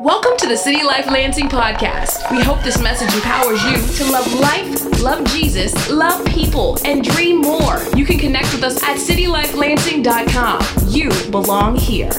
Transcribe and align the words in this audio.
Welcome 0.00 0.36
to 0.38 0.48
the 0.48 0.56
City 0.56 0.82
Life 0.82 1.06
Lansing 1.06 1.48
podcast. 1.48 2.28
We 2.32 2.42
hope 2.42 2.62
this 2.64 2.82
message 2.82 3.14
empowers 3.14 3.62
you 3.64 3.76
to 4.04 4.10
love 4.10 4.32
life, 4.40 5.00
love 5.00 5.24
Jesus, 5.28 5.88
love 5.88 6.26
people, 6.26 6.76
and 6.84 7.04
dream 7.04 7.40
more. 7.40 7.80
You 7.94 8.04
can 8.04 8.18
connect 8.18 8.52
with 8.52 8.64
us 8.64 8.82
at 8.82 8.96
citylifelansing.com. 8.96 10.88
You 10.88 11.10
belong 11.30 11.76
here. 11.76 12.10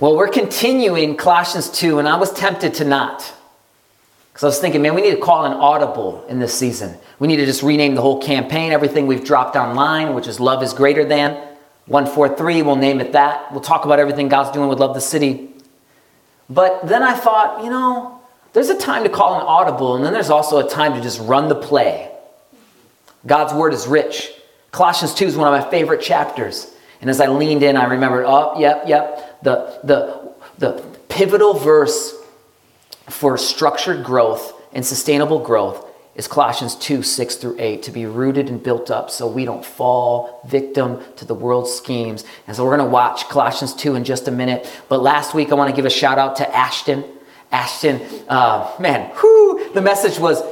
Well, 0.00 0.16
we're 0.16 0.28
continuing 0.28 1.16
Colossians 1.16 1.68
2, 1.70 1.98
and 1.98 2.06
I 2.06 2.16
was 2.16 2.32
tempted 2.32 2.74
to 2.74 2.84
not. 2.84 3.34
Because 4.34 4.42
I 4.42 4.46
was 4.48 4.58
thinking, 4.58 4.82
man, 4.82 4.96
we 4.96 5.00
need 5.00 5.12
to 5.12 5.20
call 5.20 5.44
an 5.44 5.52
audible 5.52 6.26
in 6.28 6.40
this 6.40 6.52
season. 6.52 6.96
We 7.20 7.28
need 7.28 7.36
to 7.36 7.46
just 7.46 7.62
rename 7.62 7.94
the 7.94 8.00
whole 8.00 8.20
campaign, 8.20 8.72
everything 8.72 9.06
we've 9.06 9.24
dropped 9.24 9.54
online, 9.54 10.12
which 10.12 10.26
is 10.26 10.40
Love 10.40 10.60
is 10.64 10.72
Greater 10.72 11.04
Than. 11.04 11.34
143, 11.86 12.62
we'll 12.62 12.74
name 12.74 13.00
it 13.00 13.12
that. 13.12 13.52
We'll 13.52 13.60
talk 13.60 13.84
about 13.84 14.00
everything 14.00 14.26
God's 14.28 14.50
doing 14.50 14.68
with 14.68 14.80
Love 14.80 14.92
the 14.92 15.00
City. 15.00 15.50
But 16.50 16.88
then 16.88 17.04
I 17.04 17.14
thought, 17.14 17.62
you 17.62 17.70
know, 17.70 18.22
there's 18.54 18.70
a 18.70 18.76
time 18.76 19.04
to 19.04 19.08
call 19.08 19.36
an 19.36 19.46
audible, 19.46 19.94
and 19.94 20.04
then 20.04 20.12
there's 20.12 20.30
also 20.30 20.66
a 20.66 20.68
time 20.68 20.94
to 20.94 21.00
just 21.00 21.20
run 21.20 21.48
the 21.48 21.54
play. 21.54 22.10
God's 23.24 23.54
word 23.54 23.72
is 23.72 23.86
rich. 23.86 24.32
Colossians 24.72 25.14
2 25.14 25.26
is 25.26 25.36
one 25.36 25.46
of 25.46 25.64
my 25.64 25.70
favorite 25.70 26.02
chapters. 26.02 26.74
And 27.00 27.08
as 27.08 27.20
I 27.20 27.28
leaned 27.28 27.62
in, 27.62 27.76
I 27.76 27.84
remembered, 27.84 28.24
oh, 28.26 28.58
yep, 28.58 28.82
yep, 28.88 29.44
the, 29.44 29.78
the, 29.84 30.32
the 30.58 30.82
pivotal 31.08 31.54
verse 31.54 32.16
for 33.08 33.36
structured 33.36 34.04
growth 34.04 34.52
and 34.72 34.84
sustainable 34.84 35.38
growth 35.38 35.86
is 36.14 36.28
Colossians 36.28 36.76
2 36.76 37.02
6 37.02 37.36
through 37.36 37.56
8, 37.58 37.82
to 37.82 37.90
be 37.90 38.06
rooted 38.06 38.48
and 38.48 38.62
built 38.62 38.90
up 38.90 39.10
so 39.10 39.26
we 39.26 39.44
don't 39.44 39.64
fall 39.64 40.40
victim 40.46 41.00
to 41.16 41.24
the 41.24 41.34
world's 41.34 41.72
schemes. 41.72 42.24
And 42.46 42.56
so 42.56 42.64
we're 42.64 42.76
going 42.76 42.86
to 42.88 42.92
watch 42.92 43.28
Colossians 43.28 43.74
2 43.74 43.96
in 43.96 44.04
just 44.04 44.28
a 44.28 44.30
minute. 44.30 44.70
But 44.88 45.02
last 45.02 45.34
week, 45.34 45.50
I 45.50 45.54
want 45.54 45.70
to 45.70 45.76
give 45.76 45.84
a 45.84 45.90
shout 45.90 46.18
out 46.18 46.36
to 46.36 46.56
Ashton. 46.56 47.04
Ashton, 47.50 48.00
uh, 48.28 48.72
man, 48.78 49.12
whoo, 49.22 49.72
the 49.74 49.82
message 49.82 50.18
was 50.18 50.42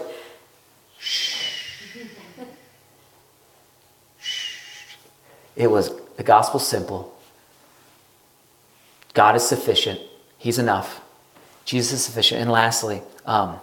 shh. 0.99 1.39
It 5.55 5.71
was 5.71 5.93
the 6.17 6.23
gospel 6.23 6.59
simple. 6.59 7.15
God 9.15 9.37
is 9.37 9.47
sufficient, 9.47 10.01
He's 10.39 10.59
enough. 10.59 11.02
Jesus 11.65 11.93
is 11.93 12.05
sufficient. 12.05 12.41
And 12.41 12.51
lastly, 12.51 13.03
um, 13.27 13.57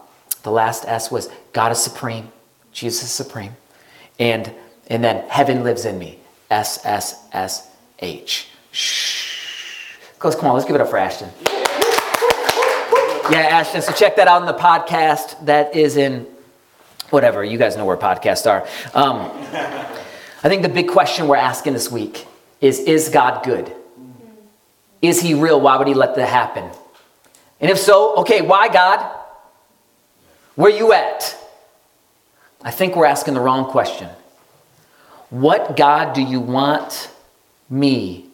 the 0.44 0.52
last 0.52 0.86
S 0.88 1.11
was 1.11 1.30
God 1.53 1.72
is 1.72 1.80
supreme. 1.80 2.31
Jesus 2.72 3.03
is 3.03 3.11
supreme. 3.11 3.56
And, 4.19 4.53
and 4.88 5.03
then 5.03 5.28
heaven 5.30 5.64
lives 5.64 5.86
in 5.86 5.97
me. 6.00 6.19
S 6.50 6.86
S 6.86 7.16
S 7.31 7.69
H. 8.00 8.47
Goes, 10.19 10.36
come 10.36 10.47
on, 10.47 10.53
let's 10.53 10.66
give 10.66 10.75
it 10.75 10.81
up 10.81 10.89
for 10.89 10.97
Ashton. 10.97 11.30
Yeah, 13.31 13.47
Ashton. 13.52 13.81
So 13.81 13.91
check 13.94 14.16
that 14.16 14.28
out 14.28 14.41
in 14.41 14.47
the 14.47 14.53
podcast. 14.53 15.45
That 15.45 15.75
is 15.75 15.97
in 15.97 16.25
whatever. 17.11 17.44
You 17.44 17.58
guys 17.58 17.78
know 17.78 17.86
where 17.86 17.95
podcasts 17.95 18.50
are. 18.50 18.63
Um, 18.94 19.31
I 20.44 20.50
think 20.50 20.63
the 20.63 20.69
big 20.69 20.89
question 20.89 21.28
we're 21.28 21.36
asking 21.36 21.73
this 21.73 21.91
week 21.91 22.25
is 22.59 22.80
Is 22.80 23.09
God 23.09 23.44
good? 23.44 23.72
Is 25.02 25.22
he 25.22 25.34
real? 25.34 25.61
Why 25.61 25.78
would 25.78 25.88
he 25.88 25.94
let 25.94 26.16
that 26.16 26.28
happen? 26.28 26.69
And 27.59 27.69
if 27.69 27.77
so, 27.77 28.15
okay, 28.17 28.41
why 28.41 28.69
God? 28.69 29.05
Where 30.55 30.73
are 30.73 30.77
you 30.77 30.93
at? 30.93 31.35
I 32.61 32.71
think 32.71 32.95
we're 32.95 33.05
asking 33.05 33.33
the 33.33 33.39
wrong 33.39 33.69
question. 33.69 34.09
What 35.29 35.77
God 35.77 36.13
do 36.13 36.21
you 36.21 36.39
want 36.39 37.09
me 37.69 38.25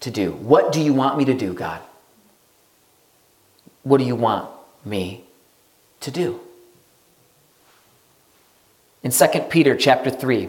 to 0.00 0.10
do? 0.10 0.32
What 0.32 0.72
do 0.72 0.80
you 0.80 0.92
want 0.92 1.18
me 1.18 1.24
to 1.26 1.34
do, 1.34 1.52
God? 1.52 1.80
What 3.82 3.98
do 3.98 4.04
you 4.04 4.16
want 4.16 4.48
me 4.84 5.24
to 6.00 6.10
do? 6.10 6.40
In 9.02 9.10
2 9.10 9.26
Peter 9.48 9.76
chapter 9.76 10.10
3, 10.10 10.48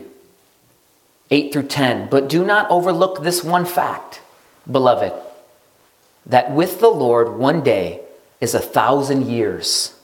8 1.32 1.54
through 1.54 1.68
10, 1.68 2.10
but 2.10 2.28
do 2.28 2.44
not 2.44 2.70
overlook 2.72 3.22
this 3.22 3.44
one 3.44 3.66
fact, 3.66 4.22
beloved, 4.70 5.14
that 6.26 6.52
with 6.52 6.80
the 6.80 6.90
Lord 6.90 7.38
one 7.38 7.62
day 7.62 8.02
is 8.40 8.54
a 8.54 8.60
thousand 8.60 9.28
years 9.28 10.00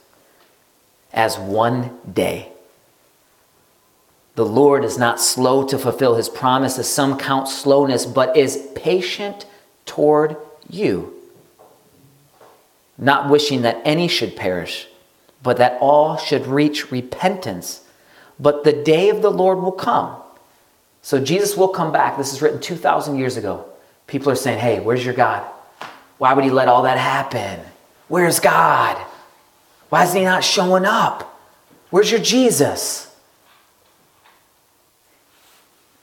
as 1.13 1.37
one 1.37 1.97
day. 2.11 2.49
The 4.35 4.45
Lord 4.45 4.83
is 4.83 4.97
not 4.97 5.21
slow 5.21 5.65
to 5.67 5.77
fulfill 5.77 6.15
his 6.15 6.27
promise, 6.27 6.77
as 6.77 6.89
some 6.89 7.17
count 7.17 7.47
slowness, 7.47 8.05
but 8.05 8.35
is 8.35 8.67
patient 8.75 9.45
toward 9.85 10.35
you, 10.69 11.13
not 12.97 13.29
wishing 13.29 13.61
that 13.61 13.81
any 13.85 14.09
should 14.09 14.35
perish, 14.35 14.87
but 15.41 15.57
that 15.57 15.77
all 15.79 16.17
should 16.17 16.47
reach 16.47 16.91
repentance. 16.91 17.81
But 18.37 18.65
the 18.65 18.73
day 18.73 19.09
of 19.09 19.21
the 19.21 19.31
Lord 19.31 19.59
will 19.59 19.71
come. 19.71 20.17
So 21.01 21.23
Jesus 21.23 21.55
will 21.55 21.69
come 21.69 21.93
back. 21.93 22.17
This 22.17 22.33
is 22.33 22.41
written 22.41 22.59
2,000 22.59 23.17
years 23.17 23.37
ago. 23.37 23.65
People 24.07 24.31
are 24.31 24.35
saying, 24.35 24.59
hey, 24.59 24.81
where's 24.81 25.05
your 25.05 25.13
God? 25.13 25.45
Why 26.17 26.33
would 26.33 26.43
he 26.43 26.49
let 26.49 26.67
all 26.67 26.83
that 26.83 26.97
happen? 26.97 27.63
Where's 28.07 28.39
God? 28.39 28.97
Why 29.89 30.03
is 30.03 30.13
he 30.13 30.23
not 30.23 30.43
showing 30.43 30.85
up? 30.85 31.39
Where's 31.89 32.11
your 32.11 32.19
Jesus? 32.19 33.13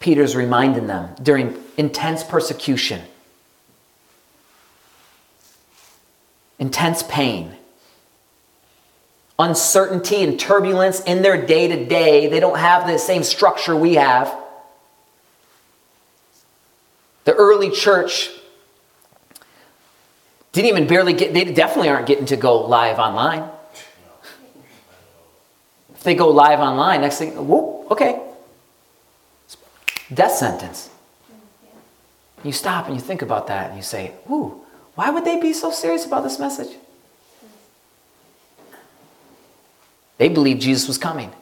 Peter's 0.01 0.35
reminding 0.35 0.89
them 0.89 1.15
during 1.23 1.57
intense 1.77 2.25
persecution, 2.25 3.01
intense 6.59 7.05
pain, 7.05 7.55
uncertainty 9.39 10.23
and 10.25 10.39
turbulence 10.39 11.01
in 11.03 11.23
their 11.23 11.47
day 11.47 11.69
to 11.69 11.85
day. 11.85 12.27
They 12.27 12.41
don't 12.41 12.59
have 12.59 12.87
the 12.87 12.99
same 12.99 13.23
structure 13.23 13.77
we 13.77 13.95
have. 13.95 14.35
The 17.25 17.35
early 17.35 17.71
church 17.71 18.31
didn't 20.53 20.69
even 20.69 20.87
barely 20.87 21.15
get, 21.15 21.33
they 21.33 21.45
definitely 21.45 21.89
aren't 21.89 22.07
getting 22.07 22.27
to 22.27 22.37
go 22.37 22.67
live 22.67 22.99
online. 22.99 23.49
If 25.95 26.03
they 26.03 26.15
go 26.15 26.29
live 26.31 26.61
online, 26.61 27.01
next 27.01 27.19
thing, 27.19 27.49
whoop, 27.49 27.91
okay. 27.91 28.21
Death 30.13 30.33
sentence. 30.33 30.91
You 32.45 32.53
stop 32.53 32.87
and 32.87 32.95
you 32.95 33.01
think 33.01 33.23
about 33.23 33.47
that 33.47 33.69
and 33.69 33.77
you 33.77 33.83
say, 33.83 34.13
ooh, 34.31 34.61
why 34.95 35.11
would 35.11 35.25
they 35.25 35.41
be 35.41 35.53
so 35.53 35.71
serious 35.71 36.05
about 36.05 36.23
this 36.23 36.39
message? 36.39 36.77
They 40.19 40.29
believed 40.29 40.61
Jesus 40.61 40.87
was 40.87 40.99
coming. 40.99 41.33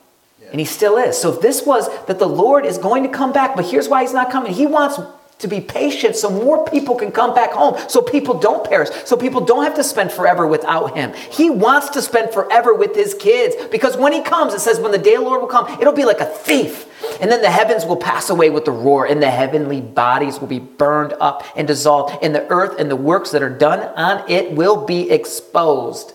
And 0.51 0.59
he 0.59 0.67
still 0.67 0.97
is. 0.99 1.17
So 1.17 1.33
if 1.33 1.41
this 1.41 1.65
was 1.65 1.89
that 2.07 2.19
the 2.19 2.27
Lord 2.29 2.67
is 2.67 2.77
going 2.77 3.03
to 3.05 3.09
come 3.09 3.33
back, 3.33 3.55
but 3.57 3.67
here's 3.67 3.89
why 3.89 4.03
he's 4.03 4.13
not 4.13 4.31
coming. 4.31 4.53
He 4.53 4.67
wants 4.67 4.99
to 5.41 5.49
be 5.49 5.61
patient 5.61 6.17
so 6.17 6.31
more 6.31 6.65
people 6.67 6.95
can 6.95 7.11
come 7.11 7.35
back 7.35 7.53
home, 7.53 7.77
so 7.89 8.01
people 8.01 8.39
don't 8.39 8.65
perish, 8.69 8.91
so 9.05 9.17
people 9.17 9.41
don't 9.41 9.65
have 9.65 9.75
to 9.75 9.85
spend 9.85 10.13
forever 10.13 10.47
without 10.47 10.97
him. 10.97 11.13
He 11.31 11.51
wants 11.51 11.91
to 11.91 12.03
spend 12.03 12.33
forever 12.33 12.75
with 12.75 12.95
his 12.95 13.15
kids 13.15 13.57
because 13.71 13.97
when 13.97 14.13
he 14.13 14.23
comes, 14.23 14.55
it 14.55 14.61
says, 14.61 14.79
when 14.79 14.93
the 14.93 14.99
day 14.99 15.15
of 15.15 15.23
the 15.23 15.27
Lord 15.27 15.41
will 15.41 15.49
come, 15.49 15.69
it'll 15.81 15.93
be 15.93 16.05
like 16.05 16.21
a 16.21 16.27
thief. 16.27 16.87
And 17.21 17.31
then 17.31 17.43
the 17.43 17.51
heavens 17.51 17.85
will 17.85 17.97
pass 17.97 18.31
away 18.31 18.51
with 18.51 18.65
the 18.65 18.71
roar, 18.71 19.07
and 19.07 19.23
the 19.23 19.31
heavenly 19.31 19.81
bodies 19.81 20.39
will 20.39 20.49
be 20.49 20.59
burned 20.59 21.15
up 21.21 21.45
and 21.57 21.67
dissolved, 21.67 22.23
and 22.23 22.35
the 22.35 22.47
earth 22.51 22.79
and 22.79 22.91
the 22.91 22.97
works 22.97 23.31
that 23.31 23.43
are 23.43 23.51
done 23.51 23.81
on 23.97 24.29
it 24.31 24.53
will 24.53 24.85
be 24.85 25.11
exposed. 25.11 26.13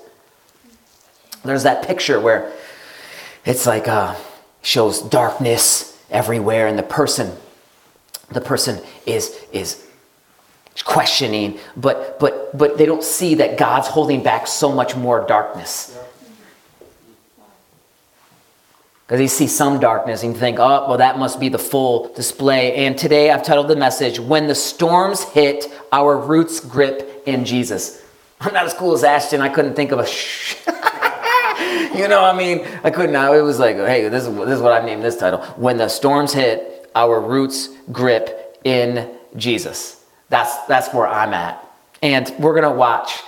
There's 1.43 1.63
that 1.63 1.85
picture 1.85 2.19
where 2.19 2.51
it's 3.45 3.65
like 3.65 3.87
uh, 3.87 4.15
shows 4.61 5.01
darkness 5.01 5.99
everywhere, 6.09 6.67
and 6.67 6.77
the 6.77 6.83
person 6.83 7.35
the 8.31 8.41
person 8.41 8.81
is 9.05 9.35
is 9.51 9.85
questioning 10.83 11.57
but 11.77 12.19
but 12.19 12.55
but 12.57 12.77
they 12.77 12.85
don't 12.85 13.03
see 13.03 13.35
that 13.35 13.57
god's 13.57 13.87
holding 13.87 14.21
back 14.21 14.47
so 14.47 14.71
much 14.71 14.95
more 14.95 15.25
darkness. 15.25 15.97
Because 19.07 19.21
you 19.21 19.27
see 19.27 19.45
some 19.45 19.79
darkness 19.79 20.23
and 20.23 20.33
you 20.33 20.39
think 20.39 20.59
oh 20.59 20.87
well 20.87 20.97
that 20.97 21.17
must 21.17 21.39
be 21.39 21.49
the 21.49 21.59
full 21.59 22.13
display. 22.13 22.75
And 22.75 22.97
today 22.97 23.31
i've 23.31 23.43
titled 23.43 23.67
the 23.67 23.75
message 23.75 24.19
when 24.19 24.47
the 24.47 24.55
storms 24.55 25.23
hit 25.23 25.71
our 25.91 26.17
roots 26.17 26.59
grip 26.59 27.23
in 27.25 27.45
jesus. 27.45 28.03
I'm 28.41 28.53
not 28.53 28.65
as 28.65 28.73
cool 28.73 28.93
as 28.93 29.03
ashton. 29.03 29.39
I 29.39 29.49
couldn't 29.49 29.75
think 29.75 29.91
of 29.91 29.99
a 29.99 30.03
you 31.97 32.09
know 32.09 32.23
i 32.23 32.33
mean? 32.37 32.67
I 32.83 32.89
couldn't. 32.89 33.15
It 33.15 33.41
was 33.41 33.59
like 33.59 33.77
hey 33.77 34.09
this 34.09 34.27
is, 34.27 34.35
this 34.35 34.55
is 34.57 34.61
what 34.61 34.73
i 34.73 34.85
named 34.85 35.03
this 35.03 35.15
title. 35.15 35.39
When 35.55 35.77
the 35.77 35.87
storms 35.87 36.33
hit 36.33 36.74
our 36.95 37.19
roots 37.19 37.69
grip 37.91 38.59
in 38.63 39.09
Jesus. 39.35 40.03
That's, 40.29 40.55
that's 40.65 40.93
where 40.93 41.07
I'm 41.07 41.33
at. 41.33 41.61
And 42.01 42.33
we're 42.39 42.59
going 42.59 42.63
to 42.63 42.77
watch 42.77 43.21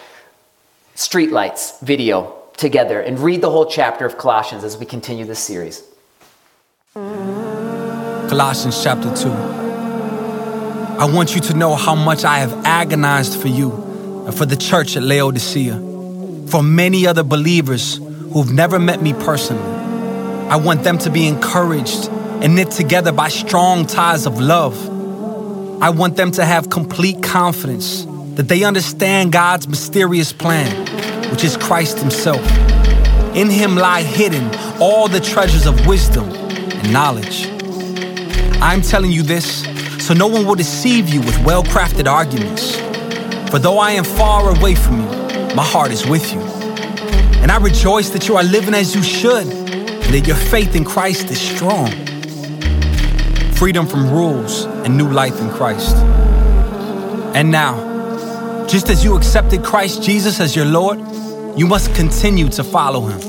Streetlights 0.95 1.81
video 1.81 2.33
together 2.57 2.99
and 2.99 3.19
read 3.19 3.41
the 3.41 3.51
whole 3.51 3.65
chapter 3.67 4.05
of 4.05 4.17
Colossians 4.17 4.63
as 4.63 4.77
we 4.77 4.85
continue 4.85 5.25
this 5.25 5.39
series. 5.39 5.83
Colossians 8.29 8.83
chapter 8.83 9.13
2. 9.15 9.29
I 10.99 11.05
want 11.13 11.35
you 11.35 11.41
to 11.41 11.53
know 11.53 11.75
how 11.75 11.93
much 11.93 12.23
I 12.23 12.39
have 12.39 12.65
agonized 12.65 13.39
for 13.39 13.47
you 13.47 13.71
and 14.25 14.35
for 14.35 14.47
the 14.47 14.55
church 14.55 14.97
at 14.97 15.03
Laodicea, 15.03 15.75
for 16.47 16.63
many 16.63 17.05
other 17.05 17.21
believers 17.21 17.97
who've 17.97 18.51
never 18.51 18.79
met 18.79 19.01
me 19.01 19.13
personally. 19.13 19.61
I 20.49 20.55
want 20.55 20.83
them 20.83 20.97
to 20.99 21.11
be 21.11 21.27
encouraged 21.27 22.09
and 22.41 22.55
knit 22.55 22.71
together 22.71 23.11
by 23.11 23.29
strong 23.29 23.85
ties 23.85 24.25
of 24.25 24.39
love. 24.39 24.75
I 25.81 25.89
want 25.89 26.15
them 26.15 26.31
to 26.31 26.45
have 26.45 26.69
complete 26.69 27.21
confidence 27.23 28.05
that 28.35 28.47
they 28.47 28.63
understand 28.63 29.31
God's 29.31 29.67
mysterious 29.67 30.31
plan, 30.31 31.31
which 31.31 31.43
is 31.43 31.57
Christ 31.57 31.99
Himself. 31.99 32.45
In 33.35 33.49
Him 33.49 33.75
lie 33.75 34.03
hidden 34.03 34.49
all 34.79 35.07
the 35.07 35.19
treasures 35.19 35.65
of 35.65 35.87
wisdom 35.87 36.29
and 36.29 36.93
knowledge. 36.93 37.47
I'm 38.61 38.81
telling 38.81 39.11
you 39.11 39.23
this 39.23 39.65
so 40.07 40.13
no 40.13 40.27
one 40.27 40.45
will 40.45 40.55
deceive 40.55 41.09
you 41.09 41.19
with 41.19 41.37
well 41.43 41.63
crafted 41.63 42.07
arguments. 42.07 42.77
For 43.51 43.59
though 43.59 43.77
I 43.77 43.91
am 43.91 44.03
far 44.03 44.55
away 44.57 44.75
from 44.75 45.01
you, 45.01 45.55
my 45.55 45.63
heart 45.63 45.91
is 45.91 46.07
with 46.07 46.33
you. 46.33 46.39
And 47.41 47.51
I 47.51 47.57
rejoice 47.57 48.09
that 48.11 48.27
you 48.27 48.37
are 48.37 48.43
living 48.43 48.73
as 48.73 48.95
you 48.95 49.03
should, 49.03 49.47
and 49.47 50.13
that 50.13 50.25
your 50.25 50.35
faith 50.35 50.75
in 50.75 50.85
Christ 50.85 51.29
is 51.29 51.41
strong. 51.41 51.91
Freedom 53.57 53.87
from 53.87 54.11
rules 54.11 54.65
and 54.65 54.95
new 54.95 55.09
life 55.09 55.41
in 55.41 55.49
Christ. 55.49 55.95
And 57.35 57.49
now, 57.49 58.67
just 58.67 58.87
as 58.87 59.03
you 59.03 59.17
accepted 59.17 59.63
Christ 59.63 60.03
Jesus 60.03 60.39
as 60.39 60.55
your 60.55 60.65
Lord, 60.65 60.99
you 61.57 61.65
must 61.65 61.95
continue 61.95 62.49
to 62.49 62.63
follow 62.63 63.01
him. 63.07 63.19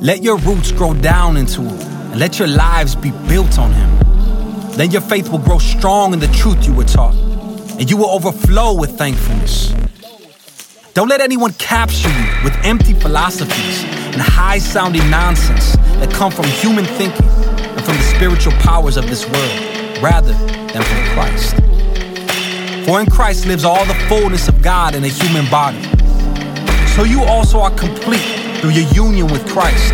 Let 0.00 0.22
your 0.22 0.38
roots 0.38 0.70
grow 0.70 0.94
down 0.94 1.36
into 1.36 1.62
him, 1.62 1.76
and 2.12 2.20
let 2.20 2.38
your 2.38 2.46
lives 2.46 2.94
be 2.94 3.10
built 3.26 3.58
on 3.58 3.72
him. 3.72 4.70
Then 4.76 4.92
your 4.92 5.00
faith 5.00 5.28
will 5.28 5.40
grow 5.40 5.58
strong 5.58 6.12
in 6.12 6.20
the 6.20 6.28
truth 6.28 6.64
you 6.64 6.72
were 6.72 6.84
taught, 6.84 7.16
and 7.16 7.90
you 7.90 7.96
will 7.96 8.10
overflow 8.10 8.74
with 8.78 8.96
thankfulness. 8.96 9.74
Don't 10.94 11.08
let 11.08 11.20
anyone 11.20 11.52
capture 11.54 12.10
you 12.10 12.44
with 12.44 12.54
empty 12.62 12.92
philosophies 12.92 13.82
and 13.82 14.22
high 14.22 14.58
sounding 14.58 15.10
nonsense 15.10 15.74
that 15.98 16.12
come 16.12 16.30
from 16.30 16.44
human 16.44 16.84
thinking 16.84 17.26
from 17.86 17.96
the 17.96 18.02
spiritual 18.02 18.52
powers 18.54 18.96
of 18.96 19.06
this 19.06 19.24
world, 19.26 20.02
rather 20.02 20.32
than 20.32 20.82
from 20.82 21.04
Christ. 21.14 21.54
For 22.84 23.00
in 23.00 23.06
Christ 23.06 23.46
lives 23.46 23.64
all 23.64 23.84
the 23.84 23.94
fullness 24.08 24.48
of 24.48 24.60
God 24.60 24.96
in 24.96 25.04
a 25.04 25.08
human 25.08 25.48
body. 25.48 25.80
So 26.96 27.04
you 27.04 27.22
also 27.22 27.60
are 27.60 27.70
complete 27.70 28.26
through 28.60 28.70
your 28.70 28.90
union 28.92 29.28
with 29.28 29.46
Christ, 29.46 29.92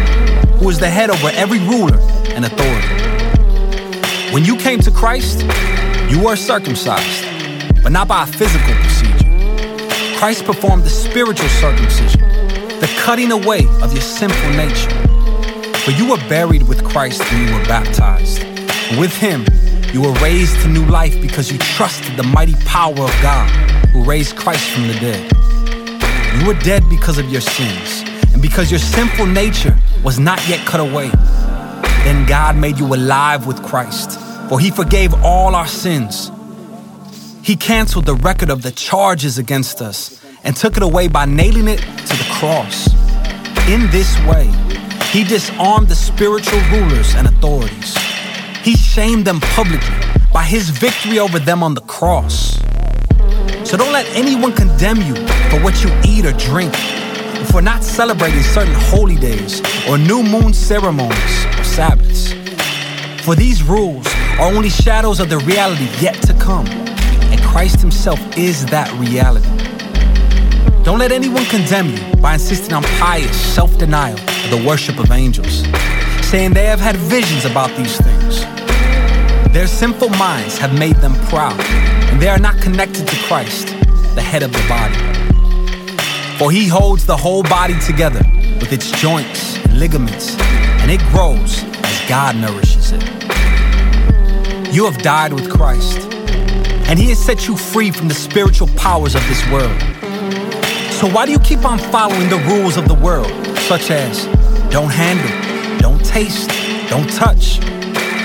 who 0.58 0.70
is 0.70 0.78
the 0.78 0.88
head 0.88 1.10
over 1.10 1.28
every 1.34 1.58
ruler 1.58 1.98
and 2.34 2.46
authority. 2.46 4.32
When 4.32 4.46
you 4.46 4.56
came 4.56 4.80
to 4.80 4.90
Christ, 4.90 5.42
you 6.08 6.24
were 6.24 6.36
circumcised, 6.36 7.26
but 7.82 7.92
not 7.92 8.08
by 8.08 8.22
a 8.22 8.26
physical 8.26 8.74
procedure. 8.74 10.16
Christ 10.18 10.46
performed 10.46 10.84
the 10.84 10.90
spiritual 10.90 11.48
circumcision, 11.48 12.20
the 12.80 12.90
cutting 13.00 13.32
away 13.32 13.66
of 13.82 13.92
your 13.92 14.00
sinful 14.00 14.50
nature. 14.52 15.11
For 15.84 15.90
you 15.92 16.10
were 16.10 16.28
buried 16.28 16.68
with 16.68 16.84
Christ 16.84 17.20
when 17.30 17.46
you 17.46 17.54
were 17.54 17.64
baptized. 17.64 18.42
With 18.98 19.14
him, 19.16 19.44
you 19.92 20.02
were 20.02 20.12
raised 20.14 20.60
to 20.62 20.68
new 20.68 20.86
life 20.86 21.20
because 21.20 21.50
you 21.50 21.58
trusted 21.58 22.16
the 22.16 22.22
mighty 22.22 22.54
power 22.64 22.92
of 22.92 23.14
God 23.22 23.50
who 23.90 24.04
raised 24.04 24.36
Christ 24.36 24.68
from 24.70 24.88
the 24.88 24.94
dead. 24.94 25.32
You 26.40 26.46
were 26.46 26.58
dead 26.60 26.82
because 26.88 27.18
of 27.18 27.30
your 27.30 27.40
sins, 27.40 28.02
and 28.32 28.40
because 28.40 28.70
your 28.70 28.80
sinful 28.80 29.26
nature 29.26 29.76
was 30.02 30.18
not 30.18 30.46
yet 30.48 30.66
cut 30.66 30.80
away. 30.80 31.10
Then 32.04 32.26
God 32.26 32.56
made 32.56 32.78
you 32.78 32.94
alive 32.94 33.46
with 33.46 33.62
Christ 33.62 34.18
for 34.52 34.60
he 34.60 34.70
forgave 34.70 35.14
all 35.24 35.54
our 35.54 35.66
sins. 35.66 36.30
He 37.42 37.56
canceled 37.56 38.04
the 38.04 38.16
record 38.16 38.50
of 38.50 38.60
the 38.60 38.70
charges 38.70 39.38
against 39.38 39.80
us 39.80 40.22
and 40.44 40.54
took 40.54 40.76
it 40.76 40.82
away 40.82 41.08
by 41.08 41.24
nailing 41.24 41.68
it 41.68 41.78
to 41.78 42.16
the 42.18 42.28
cross. 42.32 42.86
In 43.66 43.90
this 43.90 44.14
way, 44.26 44.50
he 45.12 45.24
disarmed 45.24 45.88
the 45.88 45.94
spiritual 45.94 46.58
rulers 46.70 47.14
and 47.14 47.28
authorities. 47.28 47.94
He 48.62 48.74
shamed 48.76 49.26
them 49.26 49.40
publicly 49.40 49.94
by 50.32 50.42
his 50.42 50.70
victory 50.70 51.18
over 51.18 51.38
them 51.38 51.62
on 51.62 51.74
the 51.74 51.82
cross. 51.82 52.56
So 53.68 53.76
don't 53.76 53.92
let 53.92 54.06
anyone 54.16 54.54
condemn 54.54 55.02
you 55.02 55.14
for 55.50 55.60
what 55.60 55.84
you 55.84 55.90
eat 56.02 56.24
or 56.24 56.32
drink, 56.32 56.72
or 57.38 57.44
for 57.44 57.60
not 57.60 57.84
celebrating 57.84 58.40
certain 58.40 58.74
holy 58.74 59.16
days 59.16 59.60
or 59.86 59.98
new 59.98 60.22
moon 60.22 60.54
ceremonies 60.54 61.44
or 61.58 61.64
Sabbaths. 61.64 62.32
For 63.22 63.34
these 63.34 63.62
rules 63.62 64.06
are 64.38 64.50
only 64.50 64.70
shadows 64.70 65.20
of 65.20 65.28
the 65.28 65.38
reality 65.40 65.90
yet 66.00 66.22
to 66.22 66.32
come. 66.32 66.66
And 66.66 67.38
Christ 67.42 67.80
Himself 67.80 68.18
is 68.38 68.64
that 68.66 68.90
reality. 68.98 69.71
Don't 70.84 70.98
let 70.98 71.12
anyone 71.12 71.44
condemn 71.44 71.90
you 71.90 72.16
by 72.16 72.34
insisting 72.34 72.72
on 72.74 72.82
pious 72.82 73.36
self 73.54 73.78
denial 73.78 74.18
of 74.18 74.50
the 74.50 74.64
worship 74.66 74.98
of 74.98 75.10
angels, 75.10 75.62
saying 76.26 76.54
they 76.54 76.66
have 76.66 76.80
had 76.80 76.96
visions 76.96 77.44
about 77.44 77.76
these 77.76 77.96
things. 78.00 78.40
Their 79.52 79.66
sinful 79.66 80.08
minds 80.10 80.58
have 80.58 80.76
made 80.78 80.96
them 80.96 81.14
proud, 81.26 81.60
and 82.10 82.20
they 82.20 82.28
are 82.28 82.38
not 82.38 82.60
connected 82.60 83.06
to 83.06 83.16
Christ, 83.26 83.68
the 84.14 84.22
head 84.22 84.42
of 84.42 84.52
the 84.52 84.64
body. 84.68 84.96
For 86.38 86.50
He 86.50 86.66
holds 86.66 87.06
the 87.06 87.16
whole 87.16 87.42
body 87.42 87.78
together 87.80 88.22
with 88.60 88.72
its 88.72 88.90
joints 89.00 89.58
and 89.64 89.78
ligaments, 89.78 90.36
and 90.80 90.90
it 90.90 91.00
grows 91.10 91.62
as 91.64 92.08
God 92.08 92.36
nourishes 92.36 92.92
it. 92.92 93.02
You 94.74 94.86
have 94.86 94.98
died 95.02 95.32
with 95.32 95.50
Christ, 95.50 95.98
and 96.88 96.98
He 96.98 97.10
has 97.10 97.24
set 97.24 97.46
you 97.46 97.56
free 97.56 97.90
from 97.90 98.08
the 98.08 98.14
spiritual 98.14 98.68
powers 98.68 99.14
of 99.14 99.24
this 99.28 99.46
world. 99.50 99.80
So, 101.02 101.08
why 101.08 101.26
do 101.26 101.32
you 101.32 101.40
keep 101.40 101.64
on 101.64 101.80
following 101.80 102.28
the 102.28 102.38
rules 102.46 102.76
of 102.76 102.86
the 102.86 102.94
world, 102.94 103.32
such 103.62 103.90
as 103.90 104.24
don't 104.70 104.88
handle, 104.88 105.80
don't 105.80 105.98
taste, 106.06 106.48
don't 106.88 107.10
touch? 107.10 107.58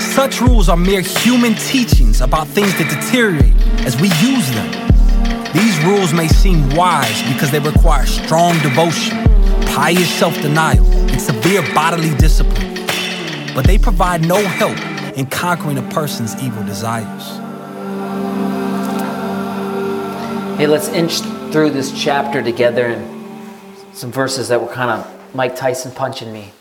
Such 0.00 0.40
rules 0.40 0.68
are 0.68 0.76
mere 0.76 1.00
human 1.00 1.56
teachings 1.56 2.20
about 2.20 2.46
things 2.46 2.72
that 2.78 2.88
deteriorate 2.88 3.56
as 3.84 4.00
we 4.00 4.06
use 4.22 4.48
them. 4.52 4.70
These 5.54 5.76
rules 5.82 6.12
may 6.12 6.28
seem 6.28 6.72
wise 6.76 7.20
because 7.32 7.50
they 7.50 7.58
require 7.58 8.06
strong 8.06 8.56
devotion, 8.60 9.24
pious 9.74 10.08
self 10.08 10.40
denial, 10.40 10.86
and 10.86 11.20
severe 11.20 11.62
bodily 11.74 12.14
discipline, 12.14 12.76
but 13.56 13.64
they 13.66 13.78
provide 13.78 14.24
no 14.24 14.36
help 14.36 14.78
in 15.18 15.26
conquering 15.26 15.78
a 15.78 15.88
person's 15.90 16.40
evil 16.40 16.62
desires. 16.62 17.26
Hey, 20.58 20.68
let's 20.68 20.86
inch 20.90 21.22
through 21.50 21.70
this 21.70 21.92
chapter 21.92 22.42
together 22.42 22.86
and 22.86 23.96
some 23.96 24.12
verses 24.12 24.48
that 24.48 24.60
were 24.60 24.72
kind 24.72 24.90
of 24.90 25.34
Mike 25.34 25.56
Tyson 25.56 25.90
punching 25.92 26.32
me. 26.32 26.52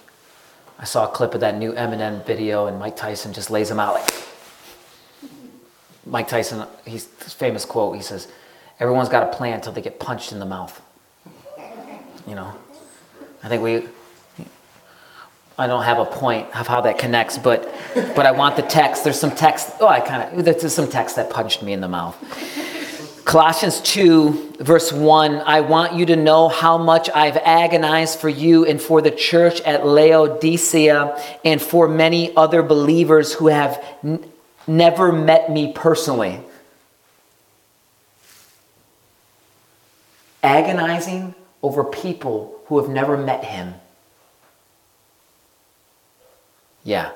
I 0.80 0.86
saw 0.86 1.06
a 1.06 1.12
clip 1.12 1.34
of 1.34 1.42
that 1.42 1.58
new 1.58 1.74
Eminem 1.74 2.26
video, 2.26 2.68
and 2.68 2.80
Mike 2.80 2.96
Tyson 2.96 3.34
just 3.34 3.52
lays 3.52 3.70
him 3.70 3.80
out 3.80 3.96
like. 3.96 4.14
Mike 6.06 6.30
Tyson, 6.30 6.66
he's 6.86 7.10
his 7.22 7.34
famous 7.34 7.66
quote. 7.66 7.96
He 7.96 8.02
says, 8.02 8.30
"Everyone's 8.80 9.10
got 9.10 9.24
a 9.24 9.36
plan 9.36 9.56
until 9.56 9.74
they 9.74 9.82
get 9.82 10.00
punched 10.00 10.32
in 10.32 10.40
the 10.40 10.46
mouth." 10.46 10.82
You 12.26 12.36
know, 12.36 12.54
I 13.44 13.50
think 13.50 13.62
we 13.62 13.88
I 15.58 15.68
don't 15.68 15.84
have 15.84 15.98
a 15.98 16.06
point 16.06 16.48
of 16.56 16.68
how 16.68 16.82
that 16.82 16.98
connects, 16.98 17.38
but 17.38 17.74
but 18.16 18.26
I 18.26 18.32
want 18.32 18.56
the 18.56 18.62
text. 18.62 19.04
There's 19.04 19.20
some 19.20 19.32
text. 19.32 19.72
Oh, 19.82 19.88
I 19.88 20.00
kind 20.00 20.40
of 20.40 20.46
there's 20.46 20.74
some 20.74 20.88
text 20.88 21.18
that 21.18 21.30
punched 21.30 21.62
me 21.62 21.74
in 21.74 21.82
the 21.82 21.90
mouth. 21.90 22.16
Colossians 23.28 23.82
2, 23.82 24.54
verse 24.62 24.94
1 24.94 25.40
I 25.40 25.60
want 25.60 25.96
you 25.96 26.06
to 26.06 26.16
know 26.16 26.48
how 26.48 26.78
much 26.78 27.10
I've 27.10 27.36
agonized 27.36 28.20
for 28.20 28.30
you 28.30 28.66
and 28.66 28.82
for 28.82 29.02
the 29.02 29.12
church 29.12 29.60
at 29.62 29.86
Laodicea 29.86 31.22
and 31.44 31.62
for 31.62 31.90
many 31.90 32.34
other 32.38 32.64
believers 32.64 33.34
who 33.34 33.48
have 33.48 33.84
n- 34.02 34.32
never 34.66 35.12
met 35.12 35.52
me 35.52 35.74
personally. 35.74 36.40
Agonizing 40.42 41.36
over 41.62 41.84
people 41.84 42.62
who 42.68 42.80
have 42.80 42.90
never 42.90 43.18
met 43.18 43.44
him. 43.44 43.74
Yeah. 46.86 47.12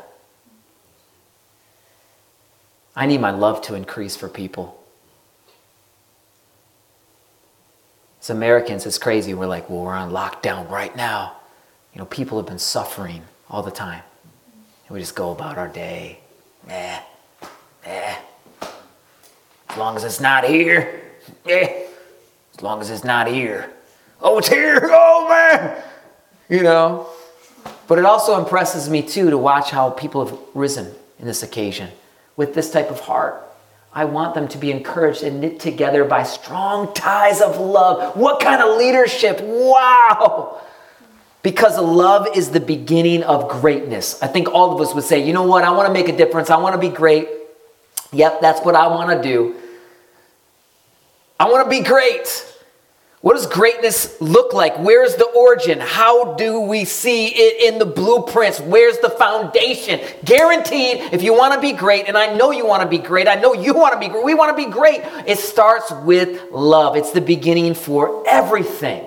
I 2.97 3.05
need 3.05 3.21
my 3.21 3.31
love 3.31 3.61
to 3.61 3.75
increase 3.75 4.17
for 4.17 4.27
people. 4.27 4.80
As 8.21 8.29
Americans, 8.29 8.85
it's 8.85 8.99
crazy. 8.99 9.33
We're 9.33 9.47
like, 9.47 9.67
well, 9.69 9.81
we're 9.81 9.95
on 9.95 10.11
lockdown 10.11 10.69
right 10.69 10.95
now. 10.95 11.37
You 11.93 11.99
know, 11.99 12.05
people 12.05 12.37
have 12.37 12.45
been 12.45 12.59
suffering 12.59 13.23
all 13.49 13.63
the 13.63 13.71
time. 13.71 14.03
And 14.87 14.93
we 14.93 14.99
just 14.99 15.15
go 15.15 15.31
about 15.31 15.57
our 15.57 15.67
day. 15.67 16.19
Eh, 16.69 16.99
eh. 17.83 18.15
As 19.69 19.77
long 19.77 19.95
as 19.95 20.03
it's 20.03 20.19
not 20.19 20.43
here. 20.43 21.01
Eh. 21.47 21.85
As 22.53 22.61
long 22.61 22.79
as 22.79 22.91
it's 22.91 23.03
not 23.03 23.27
here. 23.27 23.71
Oh, 24.21 24.37
it's 24.37 24.49
here. 24.49 24.79
Oh, 24.83 25.27
man. 25.27 25.81
you 26.47 26.61
know. 26.61 27.07
But 27.87 27.97
it 27.97 28.05
also 28.05 28.37
impresses 28.39 28.87
me 28.87 29.01
too 29.01 29.31
to 29.31 29.37
watch 29.37 29.71
how 29.71 29.89
people 29.89 30.25
have 30.25 30.37
risen 30.53 30.93
in 31.19 31.25
this 31.25 31.41
occasion 31.41 31.89
with 32.37 32.53
this 32.53 32.71
type 32.71 32.91
of 32.91 32.99
heart. 32.99 33.41
I 33.93 34.05
want 34.05 34.36
them 34.36 34.48
to 34.50 34.57
be 34.57 34.71
encouraged 34.71 35.24
and 35.24 35.41
knit 35.41 35.60
together 35.60 36.05
by 36.05 36.24
strong 36.24 36.93
ties 36.93 37.41
of 37.41 37.60
love. 37.60 38.15
What 38.15 38.39
kind 38.39 38.62
of 38.62 38.77
leadership? 38.77 39.41
Wow! 39.41 40.62
Because 41.43 41.77
love 41.77 42.27
is 42.36 42.51
the 42.51 42.60
beginning 42.60 43.24
of 43.24 43.50
greatness. 43.50 44.21
I 44.21 44.27
think 44.27 44.48
all 44.50 44.74
of 44.74 44.79
us 44.79 44.93
would 44.93 45.03
say, 45.03 45.25
you 45.25 45.33
know 45.33 45.43
what? 45.43 45.63
I 45.63 45.71
want 45.71 45.88
to 45.88 45.93
make 45.93 46.07
a 46.07 46.15
difference. 46.15 46.50
I 46.50 46.57
want 46.57 46.74
to 46.74 46.79
be 46.79 46.93
great. 46.93 47.27
Yep, 48.13 48.41
that's 48.41 48.62
what 48.62 48.75
I 48.75 48.88
want 48.88 49.10
to 49.10 49.27
do. 49.27 49.55
I 51.39 51.50
want 51.50 51.65
to 51.65 51.69
be 51.69 51.81
great. 51.81 52.50
What 53.21 53.35
does 53.35 53.45
greatness 53.45 54.19
look 54.19 54.51
like? 54.51 54.79
Where's 54.79 55.15
the 55.15 55.25
origin? 55.25 55.79
How 55.79 56.33
do 56.33 56.59
we 56.59 56.85
see 56.85 57.27
it 57.27 57.71
in 57.71 57.77
the 57.77 57.85
blueprints? 57.85 58.59
Where's 58.59 58.97
the 58.97 59.11
foundation? 59.11 59.99
Guaranteed, 60.25 61.13
if 61.13 61.21
you 61.21 61.35
want 61.35 61.53
to 61.53 61.61
be 61.61 61.71
great, 61.71 62.07
and 62.07 62.17
I 62.17 62.33
know 62.35 62.49
you 62.49 62.65
want 62.65 62.81
to 62.81 62.89
be 62.89 62.97
great, 62.97 63.27
I 63.27 63.35
know 63.35 63.53
you 63.53 63.75
want 63.75 63.93
to 63.93 63.99
be 63.99 64.07
great, 64.07 64.23
we 64.25 64.33
want 64.33 64.57
to 64.57 64.65
be 64.65 64.71
great. 64.71 65.01
It 65.27 65.37
starts 65.37 65.91
with 65.91 66.51
love. 66.51 66.95
It's 66.95 67.11
the 67.11 67.21
beginning 67.21 67.75
for 67.75 68.23
everything. 68.27 69.05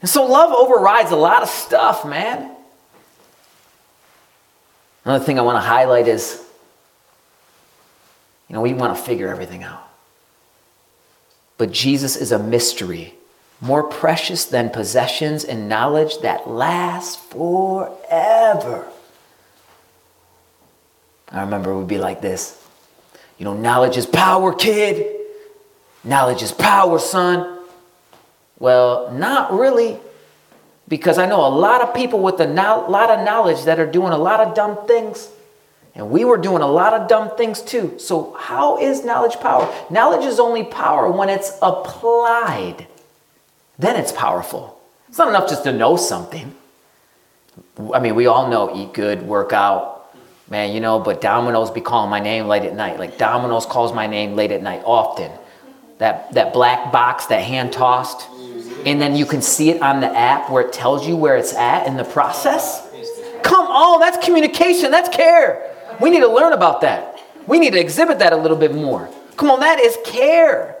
And 0.00 0.08
so 0.08 0.24
love 0.24 0.52
overrides 0.52 1.10
a 1.10 1.16
lot 1.16 1.42
of 1.42 1.48
stuff, 1.48 2.06
man. 2.06 2.54
Another 5.04 5.24
thing 5.24 5.40
I 5.40 5.42
want 5.42 5.56
to 5.56 5.66
highlight 5.66 6.06
is, 6.06 6.40
you 8.46 8.54
know, 8.54 8.60
we 8.60 8.72
want 8.72 8.96
to 8.96 9.02
figure 9.02 9.28
everything 9.28 9.64
out. 9.64 9.87
But 11.58 11.72
Jesus 11.72 12.16
is 12.16 12.32
a 12.32 12.38
mystery, 12.38 13.14
more 13.60 13.82
precious 13.82 14.44
than 14.44 14.70
possessions 14.70 15.44
and 15.44 15.68
knowledge 15.68 16.20
that 16.20 16.48
lasts 16.48 17.16
forever. 17.16 18.86
I 21.30 21.40
remember 21.42 21.72
it 21.72 21.76
would 21.76 21.88
be 21.88 21.98
like 21.98 22.22
this. 22.22 22.64
You 23.36 23.44
know, 23.44 23.54
knowledge 23.54 23.96
is 23.96 24.06
power, 24.06 24.54
kid. 24.54 25.16
Knowledge 26.04 26.42
is 26.42 26.52
power, 26.52 26.98
son. 26.98 27.58
Well, 28.58 29.12
not 29.12 29.52
really. 29.52 29.98
Because 30.86 31.18
I 31.18 31.26
know 31.26 31.46
a 31.46 31.50
lot 31.50 31.82
of 31.82 31.94
people 31.94 32.20
with 32.20 32.40
a 32.40 32.46
no- 32.46 32.86
lot 32.88 33.10
of 33.10 33.24
knowledge 33.24 33.64
that 33.64 33.78
are 33.78 33.86
doing 33.86 34.12
a 34.12 34.18
lot 34.18 34.40
of 34.40 34.54
dumb 34.54 34.86
things. 34.86 35.28
And 35.98 36.10
we 36.10 36.24
were 36.24 36.38
doing 36.38 36.62
a 36.62 36.66
lot 36.66 36.94
of 36.94 37.08
dumb 37.08 37.36
things 37.36 37.60
too. 37.60 37.98
So, 37.98 38.32
how 38.38 38.78
is 38.78 39.04
knowledge 39.04 39.40
power? 39.40 39.68
Knowledge 39.90 40.24
is 40.24 40.38
only 40.38 40.62
power 40.62 41.10
when 41.10 41.28
it's 41.28 41.58
applied. 41.60 42.86
Then 43.80 43.96
it's 43.96 44.12
powerful. 44.12 44.80
It's 45.08 45.18
not 45.18 45.28
enough 45.28 45.48
just 45.48 45.64
to 45.64 45.72
know 45.72 45.96
something. 45.96 46.54
I 47.92 47.98
mean, 47.98 48.14
we 48.14 48.26
all 48.26 48.48
know 48.48 48.76
eat 48.76 48.94
good, 48.94 49.22
work 49.22 49.52
out. 49.52 50.14
Man, 50.48 50.72
you 50.72 50.80
know, 50.80 51.00
but 51.00 51.20
Domino's 51.20 51.72
be 51.72 51.80
calling 51.80 52.10
my 52.10 52.20
name 52.20 52.46
late 52.46 52.62
at 52.62 52.76
night. 52.76 53.00
Like 53.00 53.18
Domino's 53.18 53.66
calls 53.66 53.92
my 53.92 54.06
name 54.06 54.36
late 54.36 54.52
at 54.52 54.62
night 54.62 54.82
often. 54.84 55.32
That, 55.98 56.32
that 56.34 56.52
black 56.52 56.92
box, 56.92 57.26
that 57.26 57.42
hand 57.42 57.72
tossed. 57.72 58.28
And 58.86 59.00
then 59.02 59.16
you 59.16 59.26
can 59.26 59.42
see 59.42 59.70
it 59.70 59.82
on 59.82 60.00
the 60.00 60.06
app 60.06 60.48
where 60.48 60.62
it 60.62 60.72
tells 60.72 61.08
you 61.08 61.16
where 61.16 61.36
it's 61.36 61.54
at 61.54 61.88
in 61.88 61.96
the 61.96 62.04
process. 62.04 62.88
Come 63.42 63.66
on, 63.66 63.98
that's 63.98 64.24
communication, 64.24 64.92
that's 64.92 65.08
care. 65.08 65.74
We 66.00 66.10
need 66.10 66.20
to 66.20 66.28
learn 66.28 66.52
about 66.52 66.80
that. 66.82 67.20
We 67.46 67.58
need 67.58 67.72
to 67.72 67.80
exhibit 67.80 68.18
that 68.18 68.32
a 68.32 68.36
little 68.36 68.56
bit 68.56 68.74
more. 68.74 69.10
Come 69.36 69.50
on, 69.50 69.60
that 69.60 69.80
is 69.80 69.96
care. 70.04 70.76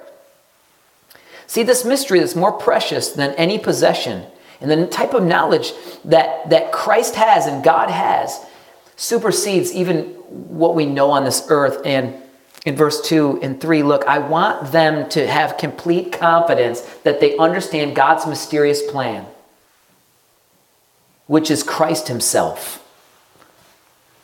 See, 1.46 1.62
this 1.62 1.84
mystery 1.84 2.20
that's 2.20 2.36
more 2.36 2.52
precious 2.52 3.10
than 3.10 3.34
any 3.34 3.58
possession 3.58 4.26
and 4.60 4.70
the 4.70 4.86
type 4.86 5.14
of 5.14 5.22
knowledge 5.22 5.72
that, 6.04 6.50
that 6.50 6.72
Christ 6.72 7.14
has 7.14 7.46
and 7.46 7.62
God 7.62 7.90
has 7.90 8.44
supersedes 8.96 9.72
even 9.72 10.04
what 10.28 10.74
we 10.74 10.84
know 10.84 11.10
on 11.10 11.24
this 11.24 11.46
earth. 11.48 11.80
And 11.84 12.14
in 12.66 12.74
verse 12.74 13.00
2 13.02 13.40
and 13.42 13.60
3, 13.60 13.82
look, 13.84 14.04
I 14.06 14.18
want 14.18 14.72
them 14.72 15.08
to 15.10 15.26
have 15.26 15.56
complete 15.56 16.12
confidence 16.12 16.80
that 17.04 17.20
they 17.20 17.36
understand 17.38 17.94
God's 17.94 18.26
mysterious 18.26 18.82
plan, 18.82 19.24
which 21.26 21.50
is 21.50 21.62
Christ 21.62 22.08
Himself. 22.08 22.84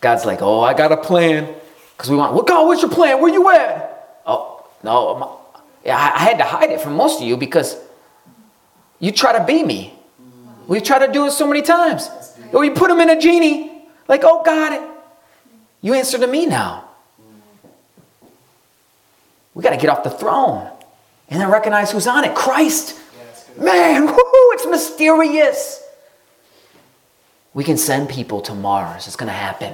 God's 0.05 0.27
like, 0.27 0.43
oh, 0.43 0.61
I 0.61 0.75
got 0.75 0.93
a 0.93 0.99
plan. 0.99 1.55
Because 1.97 2.11
we 2.11 2.17
want, 2.17 2.35
well, 2.35 2.43
God, 2.43 2.67
what's 2.67 2.83
your 2.83 2.91
plan? 2.91 3.23
Where 3.23 3.33
you 3.33 3.51
at? 3.51 4.21
Oh, 4.27 4.63
no. 4.83 5.41
Yeah, 5.83 5.97
I 5.97 6.19
had 6.19 6.37
to 6.37 6.45
hide 6.45 6.69
it 6.69 6.83
from 6.83 6.95
most 6.95 7.23
of 7.23 7.27
you 7.27 7.39
because 7.39 7.79
you 9.01 9.13
try 9.13 9.33
to 9.39 9.43
be 9.47 9.63
me. 9.63 9.95
We 10.69 10.83
try 10.83 10.99
to 11.07 11.11
do 11.11 11.25
it 11.25 11.31
so 11.31 11.47
many 11.47 11.63
times. 11.63 12.11
Or 12.53 12.67
you 12.67 12.73
put 12.73 12.91
him 12.91 13.01
in 13.01 13.09
a 13.09 13.19
genie. 13.19 13.87
Like, 14.07 14.25
oh, 14.25 14.43
God, 14.45 14.79
you 15.81 15.95
answer 15.95 16.19
to 16.19 16.27
me 16.27 16.45
now. 16.45 16.85
We 19.55 19.63
got 19.63 19.71
to 19.71 19.79
get 19.79 19.89
off 19.89 20.05
the 20.05 20.11
throne 20.11 20.71
and 21.31 21.41
then 21.41 21.51
recognize 21.51 21.91
who's 21.93 22.07
on 22.07 22.25
it 22.25 22.35
Christ. 22.35 23.01
Man, 23.59 24.07
whoo, 24.07 24.53
it's 24.53 24.67
mysterious. 24.67 25.83
We 27.55 27.65
can 27.65 27.79
send 27.79 28.11
people 28.11 28.43
to 28.43 28.55
Mars. 28.55 29.07
It's 29.07 29.17
going 29.17 29.29
to 29.29 29.33
happen. 29.33 29.73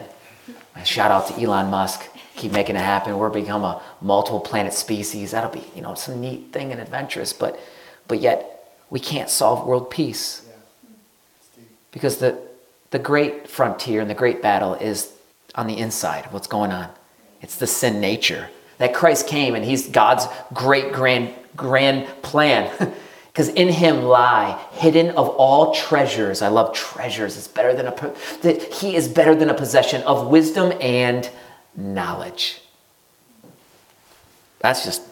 Shout 0.85 1.11
out 1.11 1.29
to 1.29 1.43
Elon 1.43 1.71
Musk. 1.71 2.09
Keep 2.37 2.53
making 2.53 2.77
it 2.77 2.81
happen. 2.81 3.19
We're 3.19 3.29
become 3.29 3.65
a 3.65 3.83
multiple 4.01 4.41
planet 4.41 4.73
species. 4.73 5.33
That'll 5.33 5.51
be, 5.51 5.65
you 5.75 5.83
know, 5.83 5.95
some 5.95 6.21
neat 6.21 6.53
thing 6.53 6.73
and 6.73 6.81
adventurous. 6.81 7.33
But, 7.33 7.61
but 8.09 8.21
yet, 8.21 8.79
we 8.89 8.99
can't 8.99 9.29
solve 9.29 9.67
world 9.67 9.91
peace 9.91 10.47
because 11.93 12.19
the 12.19 12.39
the 12.91 12.99
great 12.99 13.49
frontier 13.49 14.01
and 14.01 14.11
the 14.11 14.15
great 14.15 14.43
battle 14.43 14.75
is 14.75 15.13
on 15.55 15.67
the 15.67 15.79
inside. 15.79 16.27
What's 16.31 16.47
going 16.47 16.73
on? 16.73 16.91
It's 17.41 17.57
the 17.57 17.67
sin 17.67 18.01
nature 18.01 18.49
that 18.79 18.95
Christ 18.95 19.27
came 19.27 19.55
and 19.55 19.65
He's 19.65 19.89
God's 19.89 20.27
great 20.53 20.93
grand 20.93 21.35
grand 21.57 22.07
plan. 22.23 22.93
Because 23.33 23.49
in 23.49 23.69
him 23.69 24.03
lie 24.03 24.61
hidden 24.73 25.11
of 25.11 25.29
all 25.29 25.73
treasures. 25.73 26.43
I 26.43 26.49
love 26.49 26.75
treasures. 26.75 27.37
It's 27.37 27.49
better 27.49 27.75
than 27.75 27.87
a 27.87 28.15
that 28.43 28.75
he 28.75 28.97
is 28.97 29.09
better 29.09 29.35
than 29.35 29.51
a 29.51 29.55
possession 29.55 30.03
of 30.03 30.27
wisdom 30.27 30.73
and 30.81 31.31
knowledge. 31.77 32.61
That's 34.59 34.85
just 34.85 35.03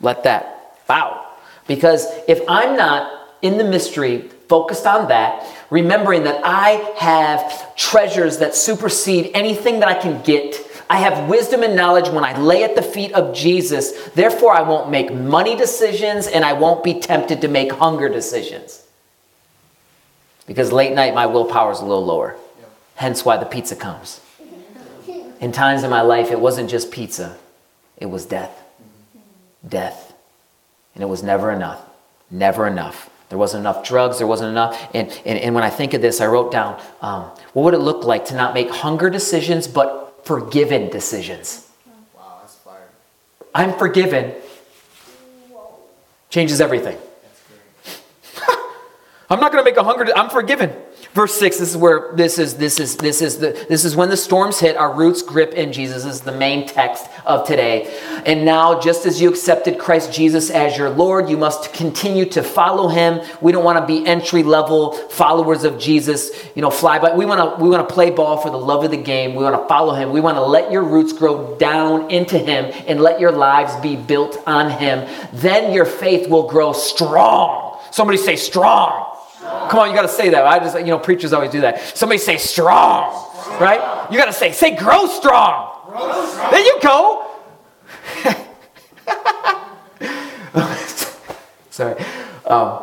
let 0.00 0.22
that 0.24 0.86
bow. 0.86 1.26
Because 1.66 2.06
if 2.28 2.40
I'm 2.48 2.76
not 2.76 3.12
in 3.42 3.58
the 3.58 3.64
mystery, 3.64 4.30
focused 4.48 4.86
on 4.86 5.08
that, 5.08 5.46
remembering 5.70 6.24
that 6.24 6.40
I 6.44 6.92
have 6.98 7.74
treasures 7.76 8.38
that 8.38 8.54
supersede 8.54 9.30
anything 9.34 9.80
that 9.80 9.88
I 9.88 9.94
can 9.94 10.22
get 10.22 10.54
I 10.88 10.98
have 10.98 11.28
wisdom 11.28 11.62
and 11.62 11.74
knowledge 11.74 12.08
when 12.08 12.24
I 12.24 12.38
lay 12.38 12.62
at 12.62 12.76
the 12.76 12.82
feet 12.82 13.12
of 13.12 13.34
Jesus. 13.34 13.92
Therefore, 14.10 14.52
I 14.52 14.62
won't 14.62 14.90
make 14.90 15.12
money 15.12 15.56
decisions 15.56 16.26
and 16.26 16.44
I 16.44 16.52
won't 16.52 16.84
be 16.84 17.00
tempted 17.00 17.40
to 17.40 17.48
make 17.48 17.72
hunger 17.72 18.08
decisions. 18.08 18.84
Because 20.46 20.72
late 20.72 20.94
night, 20.94 21.14
my 21.14 21.26
willpower 21.26 21.72
is 21.72 21.80
a 21.80 21.84
little 21.84 22.04
lower. 22.04 22.36
Hence 22.94 23.24
why 23.24 23.36
the 23.36 23.46
pizza 23.46 23.74
comes. 23.74 24.20
In 25.40 25.52
times 25.52 25.82
in 25.82 25.90
my 25.90 26.02
life, 26.02 26.30
it 26.30 26.40
wasn't 26.40 26.70
just 26.70 26.90
pizza, 26.90 27.36
it 27.96 28.06
was 28.06 28.24
death. 28.24 28.62
Death. 29.66 30.14
And 30.94 31.02
it 31.02 31.06
was 31.06 31.22
never 31.22 31.50
enough. 31.50 31.82
Never 32.30 32.66
enough. 32.66 33.10
There 33.28 33.38
wasn't 33.38 33.62
enough 33.62 33.84
drugs, 33.84 34.18
there 34.18 34.26
wasn't 34.26 34.50
enough. 34.50 34.80
And, 34.94 35.10
and, 35.26 35.38
and 35.38 35.54
when 35.54 35.64
I 35.64 35.70
think 35.70 35.94
of 35.94 36.00
this, 36.00 36.20
I 36.20 36.26
wrote 36.26 36.52
down 36.52 36.80
um, 37.02 37.24
what 37.52 37.64
would 37.64 37.74
it 37.74 37.78
look 37.78 38.04
like 38.04 38.26
to 38.26 38.36
not 38.36 38.54
make 38.54 38.70
hunger 38.70 39.10
decisions, 39.10 39.66
but 39.66 40.05
forgiven 40.26 40.90
decisions. 40.90 41.66
Wow, 42.14 42.38
that's 42.40 42.56
fire. 42.56 42.88
I'm 43.54 43.72
forgiven. 43.78 44.34
Changes 46.28 46.60
everything. 46.60 46.98
I'm 49.30 49.40
not 49.40 49.50
going 49.52 49.64
to 49.64 49.68
make 49.68 49.78
a 49.78 49.82
hunger. 49.82 50.06
I'm 50.14 50.30
forgiven. 50.30 50.72
Verse 51.16 51.34
6, 51.38 51.56
this 51.56 51.70
is 51.70 51.76
where 51.78 52.10
this 52.12 52.38
is 52.38 52.56
this 52.56 52.78
is 52.78 52.98
this 52.98 53.22
is 53.22 53.38
the 53.38 53.64
this 53.70 53.86
is 53.86 53.96
when 53.96 54.10
the 54.10 54.18
storms 54.18 54.60
hit, 54.60 54.76
our 54.76 54.92
roots 54.92 55.22
grip 55.22 55.54
in 55.54 55.72
Jesus 55.72 56.04
this 56.04 56.16
is 56.16 56.20
the 56.20 56.30
main 56.30 56.68
text 56.68 57.06
of 57.24 57.46
today. 57.46 57.98
And 58.26 58.44
now, 58.44 58.78
just 58.80 59.06
as 59.06 59.18
you 59.18 59.30
accepted 59.30 59.78
Christ 59.78 60.12
Jesus 60.12 60.50
as 60.50 60.76
your 60.76 60.90
Lord, 60.90 61.30
you 61.30 61.38
must 61.38 61.72
continue 61.72 62.26
to 62.26 62.42
follow 62.42 62.88
him. 62.88 63.22
We 63.40 63.50
don't 63.50 63.64
want 63.64 63.78
to 63.78 63.86
be 63.86 64.06
entry 64.06 64.42
level 64.42 64.92
followers 64.92 65.64
of 65.64 65.78
Jesus, 65.78 66.32
you 66.54 66.60
know, 66.60 66.68
fly 66.68 66.98
by. 66.98 67.14
We 67.14 67.24
want 67.24 67.56
to 67.56 67.64
we 67.64 67.70
want 67.70 67.88
to 67.88 67.94
play 67.94 68.10
ball 68.10 68.36
for 68.36 68.50
the 68.50 68.58
love 68.58 68.84
of 68.84 68.90
the 68.90 68.98
game. 68.98 69.34
We 69.34 69.42
want 69.42 69.58
to 69.58 69.66
follow 69.68 69.94
him. 69.94 70.10
We 70.10 70.20
want 70.20 70.36
to 70.36 70.44
let 70.44 70.70
your 70.70 70.84
roots 70.84 71.14
grow 71.14 71.56
down 71.56 72.10
into 72.10 72.36
him 72.36 72.70
and 72.86 73.00
let 73.00 73.20
your 73.20 73.32
lives 73.32 73.74
be 73.76 73.96
built 73.96 74.36
on 74.46 74.70
him. 74.70 75.08
Then 75.32 75.72
your 75.72 75.86
faith 75.86 76.28
will 76.28 76.46
grow 76.46 76.74
strong. 76.74 77.80
Somebody 77.90 78.18
say 78.18 78.36
strong. 78.36 79.15
Come 79.70 79.80
on, 79.80 79.88
you 79.88 79.94
got 79.94 80.02
to 80.02 80.08
say 80.08 80.28
that. 80.30 80.46
I 80.46 80.58
just, 80.58 80.78
you 80.78 80.86
know, 80.86 80.98
preachers 80.98 81.32
always 81.32 81.50
do 81.50 81.60
that. 81.62 81.96
Somebody 81.96 82.18
say 82.18 82.36
strong, 82.36 83.12
right? 83.60 84.08
You 84.10 84.18
got 84.18 84.26
to 84.26 84.32
say, 84.32 84.52
say 84.52 84.76
grow 84.76 85.06
strong. 85.06 85.80
grow 85.86 86.26
strong. 86.26 86.50
There 86.50 86.60
you 86.60 86.78
go. 86.82 87.30
Sorry. 91.70 92.02
Um, 92.46 92.82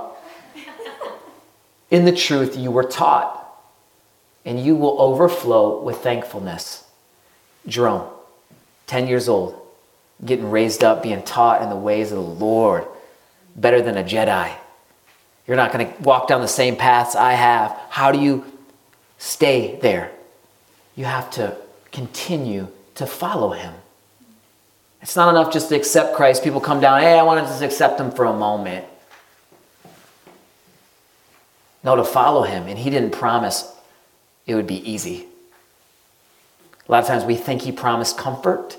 in 1.90 2.06
the 2.06 2.12
truth 2.12 2.58
you 2.58 2.72
were 2.72 2.84
taught, 2.84 3.40
and 4.46 4.60
you 4.60 4.76
will 4.76 5.02
overflow 5.02 5.82
with 5.82 5.98
thankfulness. 5.98 6.84
Jerome, 7.68 8.10
10 8.88 9.08
years 9.08 9.30
old, 9.30 9.60
getting 10.26 10.52
raised 10.52 10.84
up, 10.84 11.02
being 11.02 11.24
taught 11.24 11.62
in 11.62 11.70
the 11.70 11.76
ways 11.76 12.12
of 12.12 12.18
the 12.18 12.24
Lord, 12.24 12.86
better 13.56 13.82
than 13.82 13.98
a 13.98 14.04
Jedi. 14.04 14.54
You're 15.48 15.58
not 15.58 15.74
going 15.74 15.88
to 15.88 16.02
walk 16.02 16.28
down 16.28 16.42
the 16.42 16.48
same 16.48 16.76
paths 16.76 17.16
I 17.16 17.34
have. 17.34 17.78
How 17.90 18.12
do 18.12 18.20
you 18.20 18.46
stay 19.18 19.78
there? 19.82 20.12
You 20.96 21.06
have 21.06 21.30
to 21.32 21.58
continue 21.92 22.68
to 22.96 23.06
follow 23.06 23.52
him. 23.52 23.74
It's 25.02 25.18
not 25.18 25.30
enough 25.30 25.52
just 25.52 25.70
to 25.70 25.76
accept 25.76 26.16
Christ. 26.16 26.44
People 26.44 26.62
come 26.62 26.80
down, 26.80 27.02
hey, 27.02 27.20
I 27.20 27.24
want 27.24 27.46
to 27.46 27.52
just 27.52 27.62
accept 27.62 28.00
him 28.00 28.12
for 28.12 28.26
a 28.26 28.34
moment. 28.34 28.86
No, 31.84 31.98
to 31.98 32.06
follow 32.06 32.44
him. 32.44 32.68
And 32.68 32.80
he 32.80 32.90
didn't 32.90 33.12
promise 33.12 33.70
it 34.46 34.56
would 34.56 34.68
be 34.68 34.90
easy. 34.90 35.28
A 36.88 36.92
lot 36.92 37.02
of 37.02 37.08
times 37.08 37.26
we 37.26 37.36
think 37.36 37.64
he 37.64 37.72
promised 37.72 38.18
comfort. 38.18 38.78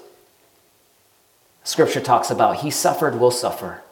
Scripture 1.63 2.01
talks 2.01 2.31
about 2.31 2.57
he 2.57 2.71
suffered, 2.71 3.19
will 3.19 3.31
suffer. 3.31 3.83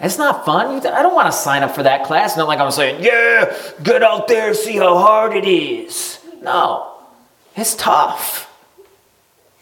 It's 0.00 0.16
not 0.16 0.44
fun. 0.44 0.86
I 0.86 1.02
don't 1.02 1.14
want 1.14 1.26
to 1.26 1.32
sign 1.32 1.62
up 1.62 1.74
for 1.74 1.82
that 1.82 2.04
class. 2.04 2.36
Not 2.36 2.46
like 2.46 2.60
I'm 2.60 2.70
saying, 2.70 3.02
yeah, 3.02 3.56
get 3.82 4.02
out 4.02 4.28
there, 4.28 4.54
see 4.54 4.76
how 4.76 4.96
hard 4.96 5.34
it 5.34 5.44
is. 5.44 6.20
No, 6.40 6.92
it's 7.56 7.74
tough. 7.74 8.44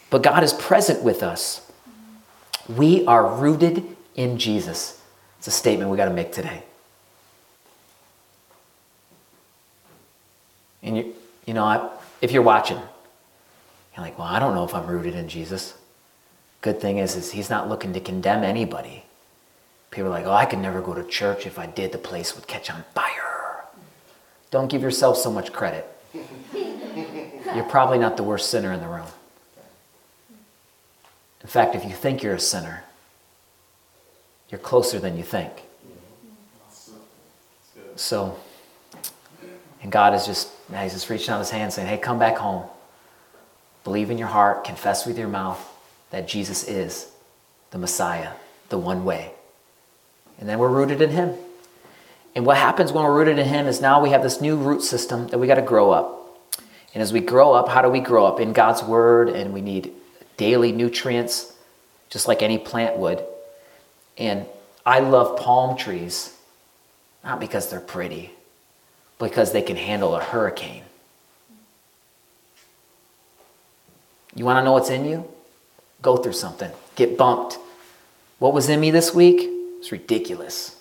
But 0.09 0.21
God 0.21 0.43
is 0.43 0.53
present 0.53 1.03
with 1.03 1.23
us. 1.23 1.69
We 2.69 3.05
are 3.07 3.35
rooted 3.35 3.83
in 4.15 4.37
Jesus. 4.37 5.01
It's 5.39 5.47
a 5.47 5.51
statement 5.51 5.89
we 5.89 5.97
got 5.97 6.05
to 6.05 6.13
make 6.13 6.31
today. 6.31 6.63
And 10.83 10.97
you, 10.97 11.15
you 11.45 11.53
know, 11.53 11.91
if 12.21 12.31
you're 12.31 12.43
watching, 12.43 12.77
you're 12.77 14.05
like, 14.05 14.17
well, 14.19 14.27
I 14.27 14.39
don't 14.39 14.53
know 14.53 14.63
if 14.63 14.75
I'm 14.75 14.85
rooted 14.85 15.15
in 15.15 15.27
Jesus. 15.27 15.73
Good 16.61 16.79
thing 16.79 16.99
is, 16.99 17.15
is 17.15 17.31
he's 17.31 17.49
not 17.49 17.67
looking 17.67 17.93
to 17.93 17.99
condemn 17.99 18.43
anybody. 18.43 19.03
People 19.97 20.09
are 20.09 20.11
like, 20.11 20.27
oh, 20.27 20.31
I 20.31 20.45
could 20.45 20.59
never 20.59 20.79
go 20.79 20.93
to 20.93 21.03
church. 21.03 21.47
If 21.47 21.57
I 21.57 21.65
did, 21.65 21.91
the 21.91 21.97
place 21.97 22.35
would 22.35 22.45
catch 22.45 22.69
on 22.69 22.83
fire. 22.93 23.65
Don't 24.51 24.67
give 24.67 24.83
yourself 24.83 25.17
so 25.17 25.31
much 25.31 25.51
credit. 25.51 25.89
You're 26.53 27.63
probably 27.63 27.97
not 27.97 28.15
the 28.15 28.21
worst 28.21 28.51
sinner 28.51 28.71
in 28.73 28.79
the 28.79 28.87
room. 28.87 29.07
In 31.41 31.47
fact, 31.47 31.73
if 31.73 31.83
you 31.83 31.93
think 31.93 32.21
you're 32.21 32.35
a 32.35 32.39
sinner, 32.39 32.83
you're 34.51 34.59
closer 34.59 34.99
than 34.99 35.17
you 35.17 35.23
think. 35.23 35.51
So, 37.95 38.37
and 39.81 39.91
God 39.91 40.13
is 40.13 40.27
just, 40.27 40.51
He's 40.79 40.93
just 40.93 41.09
reaching 41.09 41.31
out 41.31 41.39
His 41.39 41.49
hand 41.49 41.73
saying, 41.73 41.87
hey, 41.87 41.97
come 41.97 42.19
back 42.19 42.37
home. 42.37 42.67
Believe 43.83 44.11
in 44.11 44.19
your 44.19 44.27
heart, 44.27 44.63
confess 44.63 45.07
with 45.07 45.17
your 45.17 45.27
mouth 45.27 45.59
that 46.11 46.27
Jesus 46.27 46.67
is 46.67 47.09
the 47.71 47.79
Messiah, 47.79 48.33
the 48.69 48.77
one 48.77 49.03
way. 49.03 49.31
And 50.39 50.47
then 50.47 50.59
we're 50.59 50.69
rooted 50.69 51.01
in 51.01 51.09
Him. 51.09 51.33
And 52.35 52.45
what 52.45 52.57
happens 52.57 52.91
when 52.91 53.03
we're 53.03 53.17
rooted 53.17 53.39
in 53.39 53.47
Him 53.47 53.67
is 53.67 53.81
now 53.81 54.01
we 54.01 54.11
have 54.11 54.21
this 54.21 54.39
new 54.39 54.55
root 54.55 54.81
system 54.83 55.27
that 55.29 55.39
we 55.39 55.47
got 55.47 55.55
to 55.55 55.61
grow 55.61 55.91
up. 55.91 56.13
And 56.93 57.01
as 57.01 57.11
we 57.11 57.19
grow 57.19 57.53
up, 57.53 57.69
how 57.69 57.81
do 57.81 57.89
we 57.89 57.99
grow 57.99 58.25
up? 58.25 58.39
In 58.39 58.53
God's 58.53 58.83
Word, 58.83 59.29
and 59.29 59.53
we 59.53 59.61
need 59.61 59.91
daily 60.37 60.71
nutrients, 60.71 61.53
just 62.09 62.27
like 62.27 62.41
any 62.41 62.57
plant 62.57 62.97
would. 62.97 63.23
And 64.17 64.45
I 64.85 64.99
love 64.99 65.39
palm 65.39 65.77
trees, 65.77 66.35
not 67.23 67.39
because 67.39 67.69
they're 67.69 67.79
pretty, 67.79 68.31
because 69.19 69.51
they 69.51 69.61
can 69.61 69.75
handle 69.75 70.15
a 70.15 70.23
hurricane. 70.23 70.83
You 74.35 74.45
want 74.45 74.59
to 74.59 74.63
know 74.63 74.73
what's 74.73 74.91
in 74.91 75.05
you? 75.05 75.27
Go 76.03 76.17
through 76.17 76.33
something, 76.33 76.71
get 76.95 77.17
bumped. 77.17 77.57
What 78.37 78.53
was 78.53 78.69
in 78.69 78.79
me 78.79 78.91
this 78.91 79.13
week? 79.13 79.56
It's 79.79 79.91
ridiculous. 79.91 80.75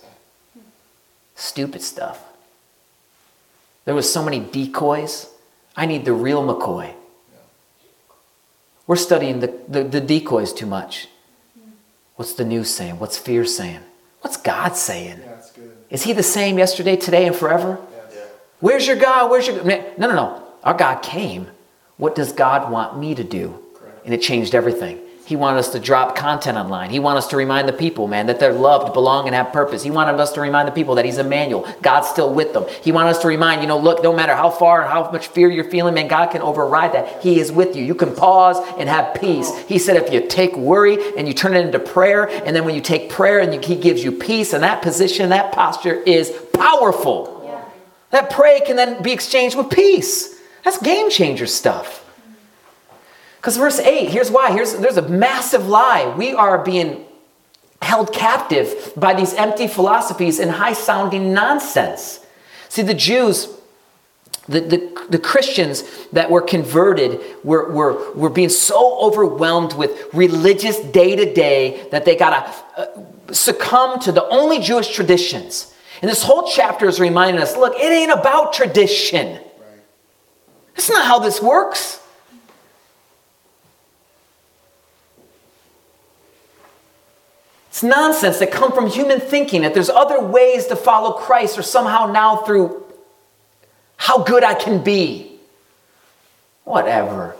Stupid 1.35 1.83
stuff. 1.83 2.23
There 3.85 3.95
was 3.95 4.13
so 4.13 4.23
many 4.23 4.41
decoys. 4.41 5.29
I 5.77 5.87
need 5.87 6.05
the 6.05 6.13
real 6.13 6.43
McCoy. 6.43 6.93
We're 8.87 8.97
studying 8.97 9.41
the, 9.41 9.53
the, 9.69 9.85
the, 9.85 10.01
decoys 10.01 10.53
too 10.53 10.67
much. 10.67 11.09
What's 12.15 12.35
the 12.35 12.45
news 12.45 12.71
saying? 12.71 12.99
What's 12.99 13.19
fear 13.19 13.45
saying? 13.45 13.81
What's 14.21 14.37
God 14.37 14.77
saying? 14.77 15.21
Yeah, 15.21 15.65
Is 15.91 16.05
he 16.05 16.13
the 16.13 16.23
same 16.23 16.57
yesterday, 16.57 16.97
today, 16.97 17.27
and 17.27 17.35
forever? 17.35 17.79
Yeah. 17.93 18.23
Where's 18.61 18.87
your 18.87 18.97
God? 18.97 19.31
Where's 19.31 19.47
your 19.47 19.63
No, 19.65 19.85
no, 19.99 20.15
no. 20.15 20.43
Our 20.63 20.75
God 20.75 21.03
came. 21.03 21.49
What 21.97 22.15
does 22.15 22.33
God 22.33 22.71
want 22.71 22.99
me 22.99 23.15
to 23.15 23.25
do? 23.25 23.59
Correct. 23.75 24.05
And 24.05 24.15
it 24.15 24.23
changed 24.23 24.55
everything. 24.55 25.01
He 25.27 25.35
wanted 25.35 25.59
us 25.59 25.71
to 25.71 25.81
drop 25.81 26.15
content 26.15 26.57
online. 26.57 26.91
He 26.91 27.01
wanted 27.01 27.19
us 27.19 27.27
to 27.29 27.37
remind 27.37 27.69
the 27.69 27.73
people, 27.73 28.07
man, 28.07 28.29
that 28.29 28.39
they're 28.39 28.53
loved, 28.53 28.93
belong, 28.93 29.27
and 29.27 29.35
have 29.35 29.53
purpose. 29.53 29.83
He 29.83 29.91
wanted 29.91 30.21
us 30.21 30.31
to 30.35 30.41
remind 30.41 30.69
the 30.69 30.73
people 30.73 30.95
that 30.95 31.05
He's 31.05 31.19
Emmanuel. 31.19 31.67
God's 31.83 32.07
still 32.07 32.33
with 32.33 32.53
them. 32.53 32.65
He 32.81 32.93
wanted 32.93 33.11
us 33.11 33.19
to 33.23 33.27
remind, 33.27 33.61
you 33.61 33.67
know, 33.67 33.77
look, 33.77 34.05
no 34.05 34.15
matter 34.15 34.37
how 34.37 34.51
far 34.51 34.83
and 34.83 34.89
how 34.89 35.11
much 35.11 35.27
fear 35.27 35.51
you're 35.51 35.69
feeling, 35.69 35.95
man, 35.95 36.07
God 36.07 36.31
can 36.31 36.43
override 36.43 36.93
that. 36.93 37.25
He 37.25 37.41
is 37.41 37.51
with 37.51 37.75
you. 37.75 37.83
You 37.83 37.97
can 37.97 38.15
pause 38.15 38.59
and 38.79 38.89
have 38.89 39.21
peace. 39.21 39.51
He 39.67 39.79
said 39.81 39.97
if 39.97 40.13
you 40.13 40.29
take 40.29 40.57
worry 40.57 40.97
and 41.17 41.27
you 41.27 41.35
turn 41.35 41.55
it 41.55 41.67
into 41.67 41.81
prayer, 41.81 42.29
and 42.29 42.55
then 42.55 42.65
when 42.65 42.77
you 42.77 42.81
take 42.81 43.11
prayer 43.11 43.41
and 43.41 43.53
you, 43.53 43.59
He 43.59 43.75
gives 43.75 44.05
you 44.05 44.13
peace, 44.13 44.53
and 44.53 44.63
that 44.63 44.81
position, 44.81 45.31
that 45.31 45.51
posture 45.51 46.01
is 46.03 46.31
powerful. 46.53 47.43
Yeah. 47.45 47.65
That 48.13 48.31
pray 48.31 48.61
can 48.65 48.77
then 48.77 49.03
be 49.03 49.11
exchanged 49.11 49.57
with 49.57 49.71
peace. 49.71 50.41
That's 50.63 50.79
game 50.79 51.11
changer 51.11 51.49
stuff. 51.49 52.06
Because 53.37 53.57
verse 53.57 53.79
8, 53.79 54.09
here's 54.09 54.31
why. 54.31 54.53
Here's, 54.53 54.75
there's 54.75 54.97
a 54.97 55.09
massive 55.09 55.69
lie. 55.69 56.15
We 56.17 56.33
are 56.33 56.63
being 56.63 57.05
held 57.83 58.13
captive 58.13 58.93
by 58.97 59.15
these 59.15 59.35
empty 59.35 59.69
philosophies 59.69 60.39
and 60.39 60.51
high 60.51 60.73
sounding 60.73 61.33
nonsense. 61.33 62.21
See, 62.69 62.83
the 62.83 62.95
Jews, 62.95 63.49
the, 64.49 64.61
the, 64.61 65.07
the, 65.11 65.19
Christians 65.19 65.85
that 66.13 66.31
were 66.31 66.41
converted 66.43 67.21
were, 67.45 67.71
were, 67.71 68.13
were 68.15 68.31
being 68.31 68.49
so 68.49 68.99
overwhelmed 69.01 69.75
with 69.75 70.13
religious 70.13 70.81
day 70.81 71.15
to 71.15 71.33
day 71.33 71.87
that 71.91 72.05
they 72.05 72.17
got 72.17 72.31
to 72.77 72.81
uh, 72.81 73.33
succumb 73.33 74.01
to 74.01 74.13
the 74.13 74.27
only 74.29 74.59
Jewish 74.59 74.95
traditions. 74.95 75.75
And 76.03 76.11
this 76.11 76.23
whole 76.23 76.49
chapter 76.49 76.87
is 76.87 77.01
reminding 77.01 77.43
us 77.43 77.57
look, 77.57 77.75
it 77.77 77.93
ain't 77.93 78.13
about 78.13 78.53
tradition. 78.53 79.35
Right. 79.35 79.43
That's 80.75 80.91
not 80.91 81.07
how 81.07 81.19
this 81.19 81.41
works. 81.41 82.01
It's 87.77 87.83
nonsense 87.83 88.39
that 88.39 88.51
come 88.51 88.73
from 88.73 88.87
human 88.87 89.21
thinking 89.21 89.61
that 89.61 89.75
there's 89.75 89.91
other 89.91 90.19
ways 90.19 90.65
to 90.69 90.77
follow 90.77 91.13
Christ 91.13 91.59
or 91.59 91.63
somehow 91.63 92.11
now 92.11 92.37
through 92.37 92.83
how 93.99 94.23
good 94.23 94.43
I 94.43 94.55
can 94.55 94.83
be. 94.83 95.39
Whatever 96.65 97.37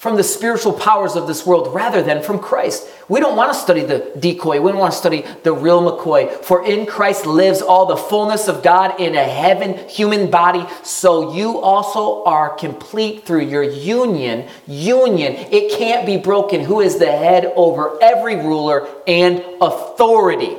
from 0.00 0.16
the 0.16 0.24
spiritual 0.24 0.72
powers 0.72 1.14
of 1.14 1.26
this 1.26 1.44
world 1.44 1.74
rather 1.74 2.02
than 2.02 2.22
from 2.22 2.38
Christ. 2.38 2.88
We 3.10 3.20
don't 3.20 3.36
want 3.36 3.52
to 3.52 3.58
study 3.58 3.82
the 3.82 4.10
decoy. 4.18 4.58
We 4.58 4.70
don't 4.70 4.80
want 4.80 4.94
to 4.94 4.98
study 4.98 5.26
the 5.42 5.52
real 5.52 5.82
McCoy. 5.82 6.42
For 6.42 6.64
in 6.64 6.86
Christ 6.86 7.26
lives 7.26 7.60
all 7.60 7.84
the 7.84 7.98
fullness 7.98 8.48
of 8.48 8.62
God 8.62 8.98
in 8.98 9.14
a 9.14 9.22
heaven 9.22 9.76
human 9.90 10.30
body. 10.30 10.66
So 10.84 11.34
you 11.34 11.58
also 11.58 12.24
are 12.24 12.48
complete 12.48 13.26
through 13.26 13.42
your 13.42 13.62
union. 13.62 14.48
Union. 14.66 15.34
It 15.34 15.78
can't 15.78 16.06
be 16.06 16.16
broken. 16.16 16.64
Who 16.64 16.80
is 16.80 16.98
the 16.98 17.12
head 17.12 17.52
over 17.54 18.02
every 18.02 18.36
ruler 18.36 18.88
and 19.06 19.44
authority? 19.60 20.56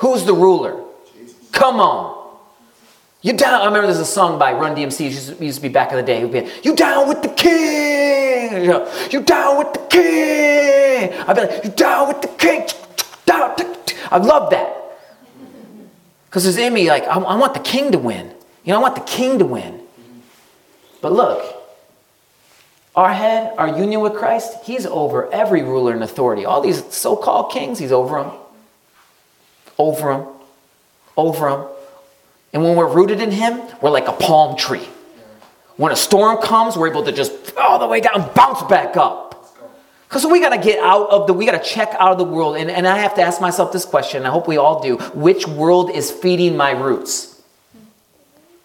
Who's 0.00 0.26
the 0.26 0.34
ruler? 0.34 0.84
Jesus. 1.16 1.34
Come 1.52 1.80
on. 1.80 2.19
You 3.22 3.34
down? 3.34 3.60
I 3.60 3.66
remember 3.66 3.86
there's 3.86 3.98
a 3.98 4.04
song 4.04 4.38
by 4.38 4.52
Run 4.52 4.74
DMC. 4.74 5.06
It 5.06 5.40
used, 5.40 5.56
to 5.56 5.62
be 5.62 5.68
back 5.68 5.90
in 5.90 5.96
the 5.96 6.02
day. 6.02 6.24
Be, 6.24 6.50
you 6.62 6.74
down 6.74 7.08
with 7.08 7.22
the 7.22 7.28
king? 7.28 8.64
You 9.10 9.22
down 9.22 9.58
with 9.58 9.72
the 9.74 9.86
king? 9.90 11.12
I'd 11.28 11.34
be 11.34 11.40
like, 11.42 11.64
you 11.64 11.70
down 11.70 12.08
with 12.08 12.22
the 12.22 12.28
king? 12.28 12.66
I 14.10 14.18
love 14.18 14.50
that 14.50 14.76
because 16.26 16.44
it's 16.46 16.58
in 16.58 16.72
me. 16.74 16.88
Like 16.88 17.04
I, 17.04 17.18
I 17.18 17.36
want 17.36 17.54
the 17.54 17.60
king 17.60 17.92
to 17.92 17.98
win. 17.98 18.34
You 18.64 18.72
know, 18.72 18.78
I 18.78 18.82
want 18.82 18.96
the 18.96 19.02
king 19.02 19.38
to 19.38 19.44
win. 19.44 19.80
But 21.00 21.12
look, 21.12 21.42
our 22.94 23.12
head, 23.12 23.54
our 23.56 23.78
union 23.78 24.00
with 24.00 24.14
Christ, 24.14 24.64
he's 24.64 24.84
over 24.84 25.32
every 25.32 25.62
ruler 25.62 25.94
and 25.94 26.02
authority. 26.02 26.44
All 26.44 26.60
these 26.60 26.84
so-called 26.92 27.52
kings, 27.52 27.78
he's 27.78 27.92
over 27.92 28.22
them. 28.22 28.32
Over 29.78 30.14
them. 30.14 30.26
Over 31.16 31.50
them. 31.50 31.66
And 32.52 32.62
when 32.64 32.76
we're 32.76 32.92
rooted 32.92 33.20
in 33.20 33.30
Him, 33.30 33.60
we're 33.80 33.90
like 33.90 34.08
a 34.08 34.12
palm 34.12 34.56
tree. 34.56 34.88
When 35.76 35.92
a 35.92 35.96
storm 35.96 36.42
comes, 36.42 36.76
we're 36.76 36.90
able 36.90 37.04
to 37.04 37.12
just 37.12 37.56
all 37.56 37.78
the 37.78 37.86
way 37.86 38.00
down, 38.00 38.30
bounce 38.34 38.62
back 38.64 38.96
up. 38.96 39.30
Because 40.08 40.26
we 40.26 40.40
got 40.40 40.50
to 40.50 40.58
get 40.58 40.80
out 40.80 41.08
of 41.10 41.28
the, 41.28 41.32
we 41.32 41.46
got 41.46 41.62
to 41.62 41.68
check 41.68 41.94
out 41.98 42.10
of 42.10 42.18
the 42.18 42.24
world. 42.24 42.56
And, 42.56 42.68
and 42.68 42.86
I 42.86 42.98
have 42.98 43.14
to 43.14 43.22
ask 43.22 43.40
myself 43.40 43.72
this 43.72 43.84
question, 43.84 44.26
I 44.26 44.30
hope 44.30 44.48
we 44.48 44.56
all 44.56 44.82
do. 44.82 44.96
Which 45.14 45.46
world 45.46 45.90
is 45.90 46.10
feeding 46.10 46.56
my 46.56 46.72
roots? 46.72 47.40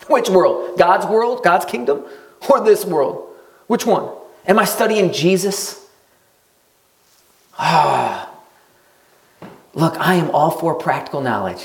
Which 0.07 0.29
world? 0.29 0.77
God's 0.77 1.05
world, 1.05 1.43
God's 1.43 1.65
kingdom, 1.65 2.03
or 2.49 2.63
this 2.63 2.83
world? 2.83 3.29
Which 3.67 3.85
one? 3.85 4.09
Am 4.47 4.59
I 4.59 4.65
studying 4.65 5.13
Jesus? 5.13 5.87
Ah. 7.57 8.29
Look, 9.73 9.99
I 9.99 10.15
am 10.15 10.31
all 10.31 10.51
for 10.51 10.73
practical 10.75 11.21
knowledge. 11.21 11.63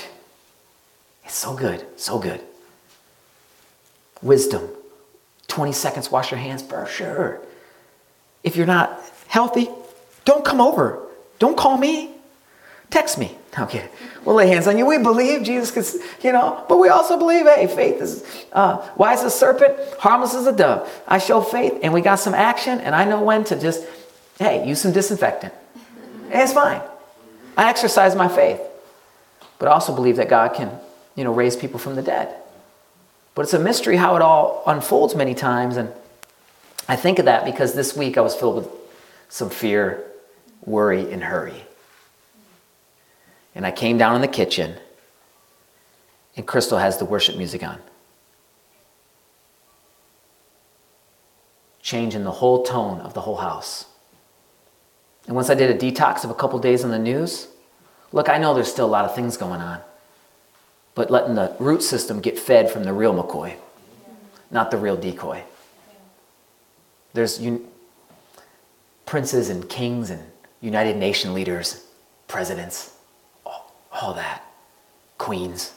It's 1.30 1.38
so 1.38 1.54
good, 1.54 1.86
so 1.96 2.18
good. 2.18 2.40
Wisdom. 4.20 4.68
20 5.46 5.70
seconds, 5.70 6.10
wash 6.10 6.32
your 6.32 6.40
hands 6.40 6.60
for 6.60 6.84
sure. 6.86 7.40
If 8.42 8.56
you're 8.56 8.66
not 8.66 9.00
healthy, 9.28 9.68
don't 10.24 10.44
come 10.44 10.60
over. 10.60 11.06
Don't 11.38 11.56
call 11.56 11.78
me. 11.78 12.10
Text 12.90 13.16
me. 13.16 13.38
Okay, 13.56 13.88
we'll 14.24 14.34
lay 14.34 14.48
hands 14.48 14.66
on 14.66 14.76
you. 14.76 14.84
We 14.84 14.98
believe 14.98 15.44
Jesus, 15.44 15.70
because 15.70 16.02
you 16.24 16.32
know, 16.32 16.64
but 16.68 16.78
we 16.78 16.88
also 16.88 17.16
believe, 17.16 17.46
hey, 17.46 17.68
faith 17.68 18.02
is 18.02 18.46
uh, 18.52 18.84
wise 18.96 19.20
as 19.20 19.26
a 19.26 19.30
serpent, 19.30 19.78
harmless 20.00 20.34
as 20.34 20.48
a 20.48 20.52
dove. 20.52 20.90
I 21.06 21.18
show 21.18 21.42
faith, 21.42 21.78
and 21.84 21.92
we 21.92 22.00
got 22.00 22.16
some 22.16 22.34
action, 22.34 22.80
and 22.80 22.92
I 22.92 23.04
know 23.04 23.22
when 23.22 23.44
to 23.44 23.56
just, 23.58 23.86
hey, 24.40 24.66
use 24.66 24.80
some 24.80 24.90
disinfectant. 24.90 25.54
it's 26.30 26.52
fine. 26.52 26.82
I 27.56 27.70
exercise 27.70 28.16
my 28.16 28.26
faith, 28.26 28.60
but 29.60 29.68
also 29.68 29.94
believe 29.94 30.16
that 30.16 30.28
God 30.28 30.54
can, 30.54 30.76
you 31.20 31.24
know, 31.24 31.34
raise 31.34 31.54
people 31.54 31.78
from 31.78 31.96
the 31.96 32.02
dead. 32.02 32.34
But 33.34 33.42
it's 33.42 33.52
a 33.52 33.58
mystery 33.58 33.96
how 33.96 34.16
it 34.16 34.22
all 34.22 34.62
unfolds 34.66 35.14
many 35.14 35.34
times, 35.34 35.76
and 35.76 35.92
I 36.88 36.96
think 36.96 37.18
of 37.18 37.26
that 37.26 37.44
because 37.44 37.74
this 37.74 37.94
week 37.94 38.16
I 38.16 38.22
was 38.22 38.34
filled 38.34 38.56
with 38.56 38.68
some 39.28 39.50
fear, 39.50 40.02
worry, 40.64 41.12
and 41.12 41.22
hurry. 41.22 41.62
And 43.54 43.66
I 43.66 43.70
came 43.70 43.98
down 43.98 44.14
in 44.14 44.22
the 44.22 44.28
kitchen, 44.28 44.76
and 46.36 46.46
Crystal 46.46 46.78
has 46.78 46.96
the 46.96 47.04
worship 47.04 47.36
music 47.36 47.62
on. 47.62 47.80
Changing 51.82 52.24
the 52.24 52.30
whole 52.30 52.64
tone 52.64 53.02
of 53.02 53.12
the 53.12 53.20
whole 53.20 53.36
house. 53.36 53.84
And 55.26 55.36
once 55.36 55.50
I 55.50 55.54
did 55.54 55.70
a 55.70 55.78
detox 55.78 56.24
of 56.24 56.30
a 56.30 56.34
couple 56.34 56.58
days 56.60 56.82
on 56.82 56.90
the 56.90 56.98
news, 56.98 57.48
look, 58.10 58.30
I 58.30 58.38
know 58.38 58.54
there's 58.54 58.72
still 58.72 58.86
a 58.86 58.88
lot 58.88 59.04
of 59.04 59.14
things 59.14 59.36
going 59.36 59.60
on, 59.60 59.82
but 60.94 61.10
letting 61.10 61.34
the 61.34 61.54
root 61.58 61.82
system 61.82 62.20
get 62.20 62.38
fed 62.38 62.70
from 62.70 62.84
the 62.84 62.92
real 62.92 63.14
McCoy, 63.14 63.54
not 64.50 64.70
the 64.70 64.76
real 64.76 64.96
decoy. 64.96 65.42
There's 67.12 67.40
un- 67.40 67.66
princes 69.06 69.48
and 69.48 69.68
kings 69.68 70.10
and 70.10 70.22
United 70.60 70.96
Nation 70.96 71.34
leaders, 71.34 71.84
presidents, 72.28 72.94
all, 73.44 73.74
all 73.92 74.14
that, 74.14 74.44
queens. 75.18 75.72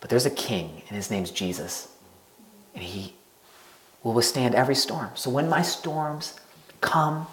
But 0.00 0.10
there's 0.10 0.26
a 0.26 0.30
king, 0.30 0.82
and 0.88 0.96
his 0.96 1.10
name's 1.10 1.30
Jesus. 1.30 1.88
And 2.74 2.82
he 2.82 3.14
will 4.02 4.12
withstand 4.12 4.54
every 4.54 4.74
storm. 4.74 5.10
So 5.14 5.30
when 5.30 5.48
my 5.48 5.62
storms 5.62 6.38
come, 6.80 7.26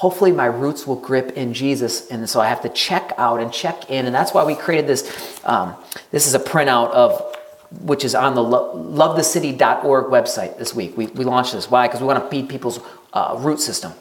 hopefully 0.00 0.32
my 0.32 0.46
roots 0.46 0.86
will 0.86 0.96
grip 0.96 1.32
in 1.36 1.52
Jesus. 1.52 2.08
And 2.08 2.26
so 2.28 2.40
I 2.40 2.48
have 2.48 2.62
to 2.62 2.70
check 2.70 3.12
out 3.18 3.38
and 3.38 3.52
check 3.52 3.90
in. 3.90 4.06
And 4.06 4.14
that's 4.14 4.32
why 4.32 4.44
we 4.44 4.54
created 4.54 4.86
this. 4.86 5.38
Um, 5.44 5.74
this 6.10 6.26
is 6.26 6.32
a 6.32 6.38
printout 6.38 6.90
of 6.92 7.36
which 7.82 8.02
is 8.02 8.14
on 8.14 8.34
the 8.34 8.42
lo- 8.42 8.74
lovethecity.org 8.74 10.06
website 10.06 10.56
this 10.56 10.74
week. 10.74 10.96
We, 10.96 11.08
we 11.08 11.24
launched 11.24 11.52
this. 11.52 11.70
Why? 11.70 11.86
Because 11.86 12.00
we 12.00 12.06
want 12.06 12.24
to 12.24 12.30
feed 12.30 12.48
people's 12.48 12.80
uh, 13.12 13.36
root 13.40 13.60
system. 13.60 13.92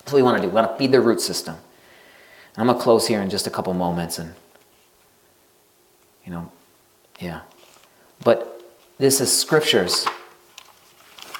That's 0.00 0.12
what 0.12 0.18
we 0.18 0.22
want 0.22 0.36
to 0.36 0.42
do. 0.42 0.48
We 0.48 0.54
want 0.54 0.70
to 0.70 0.76
feed 0.76 0.92
their 0.92 1.00
root 1.00 1.22
system. 1.22 1.56
I'm 2.58 2.66
going 2.66 2.76
to 2.76 2.84
close 2.84 3.08
here 3.08 3.22
in 3.22 3.30
just 3.30 3.46
a 3.46 3.50
couple 3.50 3.72
moments. 3.72 4.18
And, 4.18 4.34
you 6.26 6.30
know, 6.30 6.52
yeah. 7.20 7.40
But 8.22 8.62
this 8.98 9.22
is 9.22 9.34
scriptures. 9.34 10.06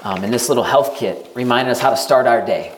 Um, 0.02 0.24
and 0.24 0.32
this 0.32 0.48
little 0.48 0.64
health 0.64 0.96
kit 0.96 1.30
reminding 1.34 1.70
us 1.70 1.80
how 1.80 1.90
to 1.90 1.96
start 1.98 2.26
our 2.26 2.44
day. 2.44 2.75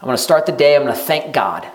I'm 0.00 0.06
going 0.06 0.16
to 0.16 0.22
start 0.22 0.46
the 0.46 0.52
day. 0.52 0.76
I'm 0.76 0.82
going 0.82 0.94
to 0.94 1.00
thank 1.00 1.34
God. 1.34 1.66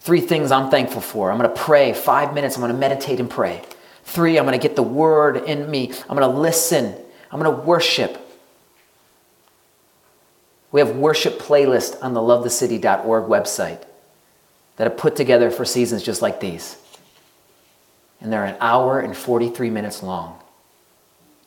Three 0.00 0.20
things 0.20 0.52
I'm 0.52 0.70
thankful 0.70 1.00
for. 1.00 1.30
I'm 1.30 1.38
going 1.38 1.48
to 1.48 1.56
pray 1.56 1.94
five 1.94 2.34
minutes. 2.34 2.56
I'm 2.56 2.60
going 2.60 2.72
to 2.72 2.78
meditate 2.78 3.20
and 3.20 3.30
pray. 3.30 3.62
Three, 4.04 4.38
I'm 4.38 4.44
going 4.44 4.58
to 4.58 4.62
get 4.62 4.76
the 4.76 4.82
word 4.82 5.38
in 5.38 5.70
me. 5.70 5.90
I'm 6.08 6.16
going 6.16 6.30
to 6.30 6.38
listen. 6.38 6.94
I'm 7.30 7.40
going 7.40 7.56
to 7.56 7.62
worship. 7.62 8.20
We 10.70 10.80
have 10.80 10.96
worship 10.96 11.38
playlist 11.38 12.02
on 12.02 12.12
the 12.12 12.20
lovethecity.org 12.20 13.24
website 13.24 13.82
that 14.76 14.86
are 14.86 14.90
put 14.90 15.16
together 15.16 15.50
for 15.50 15.64
seasons 15.64 16.02
just 16.02 16.20
like 16.20 16.40
these. 16.40 16.76
And 18.20 18.32
they're 18.32 18.44
an 18.44 18.56
hour 18.60 19.00
and 19.00 19.16
43 19.16 19.70
minutes 19.70 20.02
long 20.02 20.38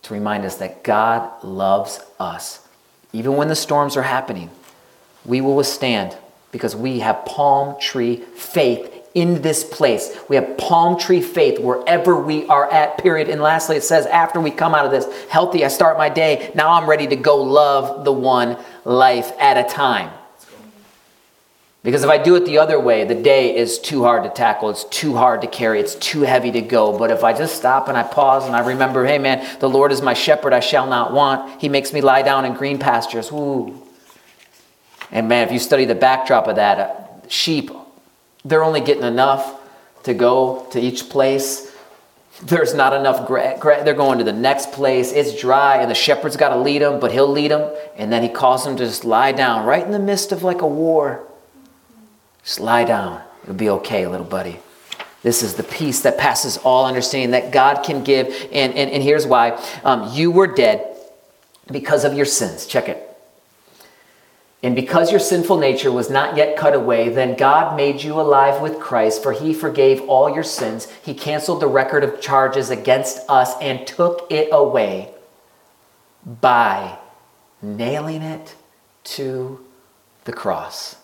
to 0.03 0.13
remind 0.13 0.45
us 0.45 0.57
that 0.57 0.83
God 0.83 1.43
loves 1.43 1.99
us. 2.19 2.65
Even 3.13 3.35
when 3.35 3.47
the 3.47 3.55
storms 3.55 3.97
are 3.97 4.03
happening, 4.03 4.49
we 5.25 5.41
will 5.41 5.55
withstand 5.55 6.17
because 6.51 6.75
we 6.75 6.99
have 6.99 7.25
palm 7.25 7.79
tree 7.79 8.17
faith 8.35 8.93
in 9.13 9.41
this 9.41 9.63
place. 9.63 10.15
We 10.29 10.35
have 10.35 10.57
palm 10.57 10.99
tree 10.99 11.21
faith 11.21 11.59
wherever 11.59 12.15
we 12.15 12.45
are 12.47 12.71
at, 12.71 12.99
period. 12.99 13.29
And 13.29 13.41
lastly, 13.41 13.75
it 13.75 13.83
says, 13.83 14.05
after 14.05 14.39
we 14.39 14.51
come 14.51 14.75
out 14.75 14.85
of 14.85 14.91
this 14.91 15.07
healthy, 15.27 15.65
I 15.65 15.69
start 15.69 15.97
my 15.97 16.07
day. 16.07 16.51
Now 16.53 16.73
I'm 16.73 16.87
ready 16.87 17.07
to 17.07 17.15
go 17.15 17.37
love 17.37 18.05
the 18.05 18.11
one 18.11 18.57
life 18.85 19.31
at 19.39 19.57
a 19.57 19.67
time. 19.67 20.11
Because 21.83 22.03
if 22.03 22.09
I 22.09 22.17
do 22.17 22.35
it 22.35 22.45
the 22.45 22.57
other 22.57 22.79
way, 22.79 23.05
the 23.05 23.15
day 23.15 23.55
is 23.55 23.79
too 23.79 24.03
hard 24.03 24.23
to 24.23 24.29
tackle. 24.29 24.69
It's 24.69 24.83
too 24.83 25.15
hard 25.15 25.41
to 25.41 25.47
carry. 25.47 25.79
It's 25.79 25.95
too 25.95 26.21
heavy 26.21 26.51
to 26.51 26.61
go. 26.61 26.97
But 26.97 27.11
if 27.11 27.23
I 27.23 27.33
just 27.33 27.55
stop 27.55 27.87
and 27.87 27.97
I 27.97 28.03
pause 28.03 28.45
and 28.45 28.55
I 28.55 28.59
remember, 28.59 29.05
hey 29.05 29.17
man, 29.17 29.47
the 29.59 29.69
Lord 29.69 29.91
is 29.91 30.01
my 30.01 30.13
shepherd, 30.13 30.53
I 30.53 30.59
shall 30.59 30.85
not 30.85 31.13
want. 31.13 31.61
He 31.61 31.69
makes 31.69 31.93
me 31.93 32.01
lie 32.01 32.23
down 32.23 32.45
in 32.45 32.53
green 32.53 32.77
pastures. 32.77 33.31
Ooh. 33.31 33.81
And 35.11 35.27
man, 35.29 35.47
if 35.47 35.53
you 35.53 35.59
study 35.59 35.85
the 35.85 35.95
backdrop 35.95 36.47
of 36.47 36.57
that, 36.57 36.79
uh, 36.79 37.27
sheep 37.29 37.71
they're 38.47 38.63
only 38.63 38.81
getting 38.81 39.03
enough 39.03 39.59
to 40.03 40.13
go 40.13 40.67
to 40.71 40.79
each 40.79 41.09
place. 41.09 41.75
There's 42.43 42.73
not 42.73 42.93
enough 42.93 43.27
they're 43.27 43.93
going 43.93 44.19
to 44.19 44.23
the 44.23 44.31
next 44.31 44.71
place. 44.71 45.11
It's 45.11 45.39
dry, 45.39 45.81
and 45.81 45.89
the 45.89 45.95
shepherd's 45.95 46.37
got 46.37 46.49
to 46.49 46.57
lead 46.57 46.81
them, 46.81 46.99
but 46.99 47.11
he'll 47.11 47.27
lead 47.27 47.51
them, 47.51 47.75
and 47.97 48.11
then 48.11 48.23
he 48.23 48.29
calls 48.29 48.63
them 48.63 48.77
to 48.77 48.85
just 48.85 49.03
lie 49.03 49.31
down 49.31 49.65
right 49.65 49.83
in 49.83 49.91
the 49.91 49.99
midst 49.99 50.31
of 50.31 50.43
like 50.43 50.61
a 50.61 50.67
war. 50.67 51.27
Just 52.43 52.59
lie 52.59 52.85
down. 52.85 53.21
It'll 53.43 53.55
be 53.55 53.69
okay, 53.69 54.07
little 54.07 54.25
buddy. 54.25 54.59
This 55.23 55.41
is 55.41 55.55
the 55.55 55.63
peace 55.63 56.01
that 56.01 56.17
passes 56.17 56.57
all 56.57 56.85
understanding 56.85 57.31
that 57.31 57.51
God 57.51 57.83
can 57.83 58.03
give. 58.03 58.27
And, 58.51 58.73
and, 58.75 58.91
and 58.91 59.03
here's 59.03 59.25
why 59.25 59.61
um, 59.83 60.13
you 60.13 60.31
were 60.31 60.47
dead 60.47 60.95
because 61.69 62.05
of 62.05 62.13
your 62.13 62.25
sins. 62.25 62.65
Check 62.65 62.87
it. 62.87 63.06
And 64.63 64.75
because 64.75 65.11
your 65.11 65.19
sinful 65.19 65.57
nature 65.57 65.91
was 65.91 66.09
not 66.09 66.35
yet 66.35 66.57
cut 66.57 66.73
away, 66.73 67.09
then 67.09 67.37
God 67.37 67.77
made 67.77 68.01
you 68.01 68.19
alive 68.19 68.61
with 68.61 68.79
Christ, 68.79 69.21
for 69.21 69.31
he 69.31 69.53
forgave 69.53 70.01
all 70.09 70.33
your 70.33 70.43
sins. 70.43 70.87
He 71.03 71.13
canceled 71.13 71.61
the 71.61 71.67
record 71.67 72.03
of 72.03 72.19
charges 72.19 72.71
against 72.71 73.19
us 73.29 73.53
and 73.61 73.85
took 73.85 74.25
it 74.31 74.49
away 74.51 75.13
by 76.25 76.97
nailing 77.61 78.23
it 78.23 78.55
to 79.03 79.63
the 80.25 80.33
cross. 80.33 80.95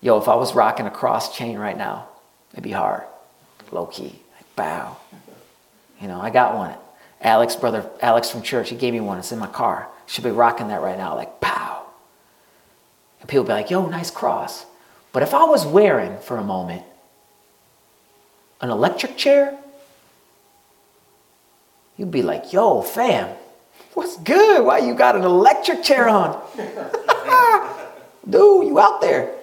Yo, 0.00 0.18
if 0.18 0.28
I 0.28 0.34
was 0.36 0.54
rocking 0.54 0.86
a 0.86 0.90
cross 0.90 1.36
chain 1.36 1.58
right 1.58 1.76
now, 1.76 2.08
it'd 2.52 2.64
be 2.64 2.70
hard. 2.70 3.02
Low 3.70 3.84
key. 3.84 4.18
Like, 4.34 4.56
bow. 4.56 4.96
You 6.00 6.08
know, 6.08 6.20
I 6.20 6.30
got 6.30 6.56
one. 6.56 6.74
Alex, 7.20 7.54
brother, 7.54 7.88
Alex 8.00 8.30
from 8.30 8.42
church, 8.42 8.70
he 8.70 8.76
gave 8.76 8.94
me 8.94 9.00
one. 9.00 9.18
It's 9.18 9.32
in 9.32 9.38
my 9.38 9.46
car. 9.46 9.88
Should 10.06 10.24
be 10.24 10.30
rocking 10.30 10.68
that 10.68 10.80
right 10.80 10.96
now, 10.96 11.14
like 11.14 11.40
pow. 11.40 11.84
And 13.20 13.28
people 13.28 13.44
be 13.44 13.52
like, 13.52 13.70
yo, 13.70 13.86
nice 13.86 14.10
cross. 14.10 14.64
But 15.12 15.22
if 15.22 15.34
I 15.34 15.44
was 15.44 15.66
wearing 15.66 16.18
for 16.18 16.36
a 16.36 16.44
moment 16.44 16.82
an 18.60 18.70
electric 18.70 19.16
chair, 19.16 19.58
you'd 21.96 22.10
be 22.10 22.22
like, 22.22 22.52
yo, 22.52 22.82
fam, 22.82 23.34
what's 23.94 24.16
good? 24.18 24.64
Why 24.64 24.78
you 24.78 24.94
got 24.94 25.16
an 25.16 25.22
electric 25.22 25.82
chair 25.82 26.08
on? 26.08 26.40
Dude, 28.28 28.66
you 28.66 28.78
out 28.78 29.00
there. 29.00 29.34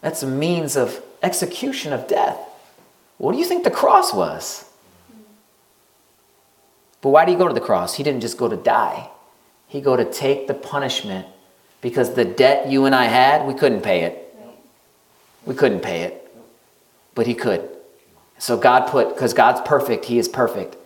That's 0.00 0.22
a 0.22 0.26
means 0.26 0.76
of 0.76 1.02
execution 1.22 1.92
of 1.92 2.06
death. 2.06 2.38
What 3.16 3.32
do 3.32 3.38
you 3.38 3.44
think 3.44 3.64
the 3.64 3.70
cross 3.70 4.14
was? 4.14 4.67
But 7.00 7.10
why 7.10 7.24
did 7.24 7.32
he 7.32 7.38
go 7.38 7.48
to 7.48 7.54
the 7.54 7.60
cross? 7.60 7.94
He 7.94 8.02
didn't 8.02 8.20
just 8.20 8.38
go 8.38 8.48
to 8.48 8.56
die. 8.56 9.10
He 9.68 9.80
go 9.80 9.96
to 9.96 10.04
take 10.04 10.46
the 10.46 10.54
punishment 10.54 11.26
because 11.80 12.14
the 12.14 12.24
debt 12.24 12.68
you 12.68 12.86
and 12.86 12.94
I 12.94 13.04
had, 13.04 13.46
we 13.46 13.54
couldn't 13.54 13.82
pay 13.82 14.02
it. 14.02 14.36
We 15.44 15.54
couldn't 15.54 15.80
pay 15.80 16.02
it. 16.02 16.30
But 17.14 17.26
he 17.26 17.34
could. 17.34 17.68
So 18.38 18.56
God 18.56 18.88
put, 18.88 19.14
because 19.14 19.34
God's 19.34 19.60
perfect, 19.66 20.06
he 20.06 20.18
is 20.18 20.28
perfect. 20.28 20.76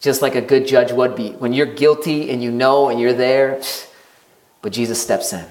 Just 0.00 0.22
like 0.22 0.34
a 0.34 0.40
good 0.40 0.66
judge 0.66 0.92
would 0.92 1.16
be. 1.16 1.30
When 1.30 1.52
you're 1.52 1.66
guilty 1.66 2.30
and 2.30 2.42
you 2.42 2.50
know 2.50 2.88
and 2.88 3.00
you're 3.00 3.12
there, 3.12 3.60
but 4.62 4.72
Jesus 4.72 5.02
steps 5.02 5.32
in. 5.32 5.44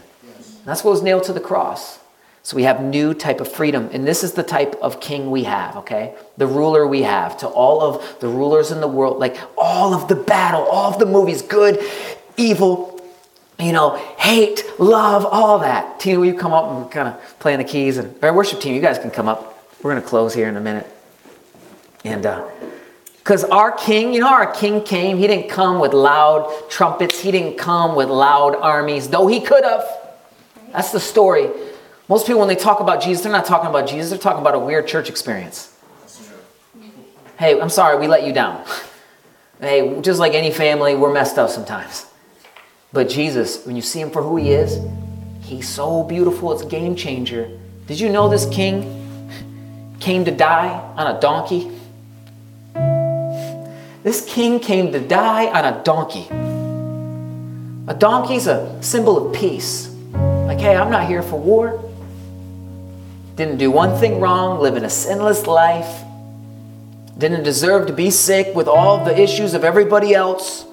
That's 0.65 0.83
what 0.83 0.91
was 0.91 1.01
nailed 1.01 1.23
to 1.23 1.33
the 1.33 1.39
cross. 1.39 1.99
So 2.47 2.55
we 2.55 2.63
have 2.63 2.81
new 2.81 3.13
type 3.13 3.41
of 3.41 3.51
freedom. 3.51 3.89
And 3.91 4.07
this 4.07 4.23
is 4.23 4.31
the 4.31 4.41
type 4.41 4.75
of 4.75 5.01
king 5.01 5.31
we 5.31 5.43
have, 5.43 5.75
okay? 5.75 6.15
The 6.37 6.47
ruler 6.47 6.87
we 6.87 7.01
have 7.01 7.35
to 7.39 7.47
all 7.47 7.81
of 7.81 8.21
the 8.21 8.29
rulers 8.29 8.71
in 8.71 8.79
the 8.79 8.87
world, 8.87 9.19
like 9.19 9.35
all 9.57 9.93
of 9.93 10.07
the 10.07 10.15
battle, 10.15 10.61
all 10.61 10.93
of 10.93 10.97
the 10.97 11.05
movies, 11.05 11.41
good, 11.41 11.77
evil, 12.37 13.01
you 13.59 13.73
know, 13.73 13.97
hate, 14.17 14.63
love, 14.79 15.25
all 15.25 15.59
that. 15.59 15.99
Tina, 15.99 16.19
will 16.19 16.25
you 16.25 16.35
come 16.35 16.53
up 16.53 16.71
and 16.71 16.89
kind 16.89 17.09
of 17.09 17.39
play 17.39 17.51
on 17.51 17.59
the 17.59 17.65
keys? 17.65 17.97
And 17.97 18.15
our 18.23 18.33
worship 18.33 18.61
team, 18.61 18.73
you 18.73 18.79
guys 18.79 18.97
can 18.97 19.11
come 19.11 19.27
up. 19.27 19.61
We're 19.83 19.91
going 19.91 20.01
to 20.01 20.07
close 20.07 20.33
here 20.33 20.47
in 20.47 20.55
a 20.55 20.61
minute. 20.61 20.87
And, 22.05 22.25
uh, 22.25 22.47
because 23.17 23.43
our 23.43 23.73
king, 23.73 24.13
you 24.13 24.21
know, 24.21 24.29
our 24.29 24.53
king 24.53 24.81
came, 24.83 25.17
he 25.17 25.27
didn't 25.27 25.49
come 25.49 25.81
with 25.81 25.91
loud 25.91 26.69
trumpets, 26.69 27.19
he 27.19 27.29
didn't 27.29 27.57
come 27.57 27.93
with 27.93 28.07
loud 28.07 28.55
armies, 28.55 29.09
though 29.09 29.27
he 29.27 29.41
could 29.41 29.65
have. 29.65 29.83
That's 30.71 30.93
the 30.93 31.01
story. 31.01 31.49
Most 32.09 32.25
people, 32.25 32.39
when 32.39 32.47
they 32.47 32.55
talk 32.55 32.79
about 32.79 33.01
Jesus, 33.01 33.23
they're 33.23 33.31
not 33.31 33.45
talking 33.45 33.69
about 33.69 33.87
Jesus, 33.87 34.09
they're 34.11 34.19
talking 34.19 34.39
about 34.39 34.55
a 34.55 34.59
weird 34.59 34.87
church 34.87 35.09
experience. 35.09 35.73
Hey, 37.37 37.59
I'm 37.59 37.69
sorry, 37.69 37.99
we 37.99 38.07
let 38.07 38.25
you 38.25 38.33
down. 38.33 38.63
Hey, 39.59 39.99
just 40.01 40.19
like 40.19 40.35
any 40.35 40.51
family, 40.51 40.93
we're 40.93 41.11
messed 41.11 41.39
up 41.39 41.49
sometimes. 41.49 42.05
But 42.93 43.09
Jesus, 43.09 43.65
when 43.65 43.75
you 43.75 43.81
see 43.81 43.99
him 43.99 44.11
for 44.11 44.21
who 44.21 44.37
he 44.37 44.51
is, 44.51 44.79
he's 45.41 45.67
so 45.67 46.03
beautiful, 46.03 46.53
it's 46.53 46.61
a 46.61 46.67
game 46.67 46.95
changer. 46.95 47.49
Did 47.87 47.99
you 47.99 48.09
know 48.09 48.29
this 48.29 48.45
king 48.51 49.95
came 49.99 50.25
to 50.25 50.31
die 50.31 50.69
on 50.95 51.15
a 51.15 51.19
donkey? 51.19 51.71
This 54.03 54.23
king 54.31 54.59
came 54.59 54.91
to 54.91 54.99
die 54.99 55.47
on 55.47 55.65
a 55.65 55.83
donkey. 55.83 56.27
A 57.87 57.95
donkey's 57.97 58.45
a 58.45 58.77
symbol 58.81 59.17
of 59.27 59.35
peace. 59.35 59.89
Like, 60.13 60.59
hey, 60.59 60.77
I'm 60.77 60.91
not 60.91 61.07
here 61.07 61.23
for 61.23 61.37
war. 61.37 61.86
Didn't 63.37 63.57
do 63.57 63.71
one 63.71 63.97
thing 63.97 64.19
wrong, 64.19 64.59
living 64.59 64.83
a 64.83 64.89
sinless 64.89 65.47
life. 65.47 66.03
Didn't 67.17 67.43
deserve 67.43 67.87
to 67.87 67.93
be 67.93 68.11
sick 68.11 68.53
with 68.53 68.67
all 68.67 69.05
the 69.05 69.17
issues 69.17 69.53
of 69.53 69.63
everybody 69.63 70.13
else. 70.13 70.65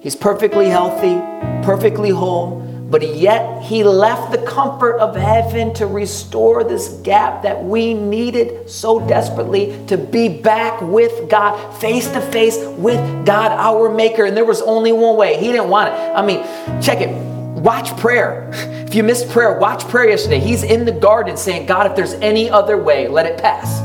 He's 0.00 0.16
perfectly 0.16 0.70
healthy, 0.70 1.16
perfectly 1.62 2.10
whole 2.10 2.64
but 2.94 3.16
yet 3.16 3.62
he 3.62 3.82
left 3.82 4.30
the 4.30 4.38
comfort 4.46 4.98
of 4.98 5.16
heaven 5.16 5.74
to 5.74 5.86
restore 5.86 6.62
this 6.62 6.88
gap 7.02 7.42
that 7.42 7.64
we 7.64 7.92
needed 7.92 8.70
so 8.70 9.04
desperately 9.04 9.84
to 9.88 9.96
be 9.96 10.28
back 10.28 10.80
with 10.80 11.28
God, 11.28 11.72
face 11.80 12.06
to 12.12 12.20
face 12.20 12.56
with 12.76 13.26
God, 13.26 13.50
our 13.50 13.92
Maker. 13.92 14.24
And 14.24 14.36
there 14.36 14.44
was 14.44 14.62
only 14.62 14.92
one 14.92 15.16
way. 15.16 15.38
He 15.38 15.50
didn't 15.50 15.70
want 15.70 15.88
it. 15.88 15.92
I 15.92 16.24
mean, 16.24 16.44
check 16.80 17.00
it. 17.00 17.33
Watch 17.64 17.96
prayer. 17.96 18.50
If 18.86 18.94
you 18.94 19.02
missed 19.02 19.30
prayer, 19.30 19.58
watch 19.58 19.88
prayer 19.88 20.10
yesterday. 20.10 20.38
He's 20.38 20.62
in 20.62 20.84
the 20.84 20.92
garden 20.92 21.34
saying, 21.34 21.64
God, 21.64 21.86
if 21.86 21.96
there's 21.96 22.12
any 22.12 22.50
other 22.50 22.76
way, 22.76 23.08
let 23.08 23.24
it 23.24 23.40
pass. 23.40 23.80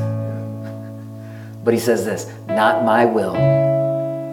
But 1.64 1.74
he 1.74 1.80
says 1.80 2.04
this 2.04 2.30
Not 2.50 2.84
my 2.84 3.06
will, 3.06 3.32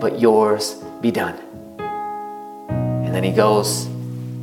but 0.01 0.19
yours 0.19 0.83
be 1.01 1.13
done. 1.13 1.39
And 1.79 3.15
then 3.15 3.23
he 3.23 3.31
goes 3.31 3.85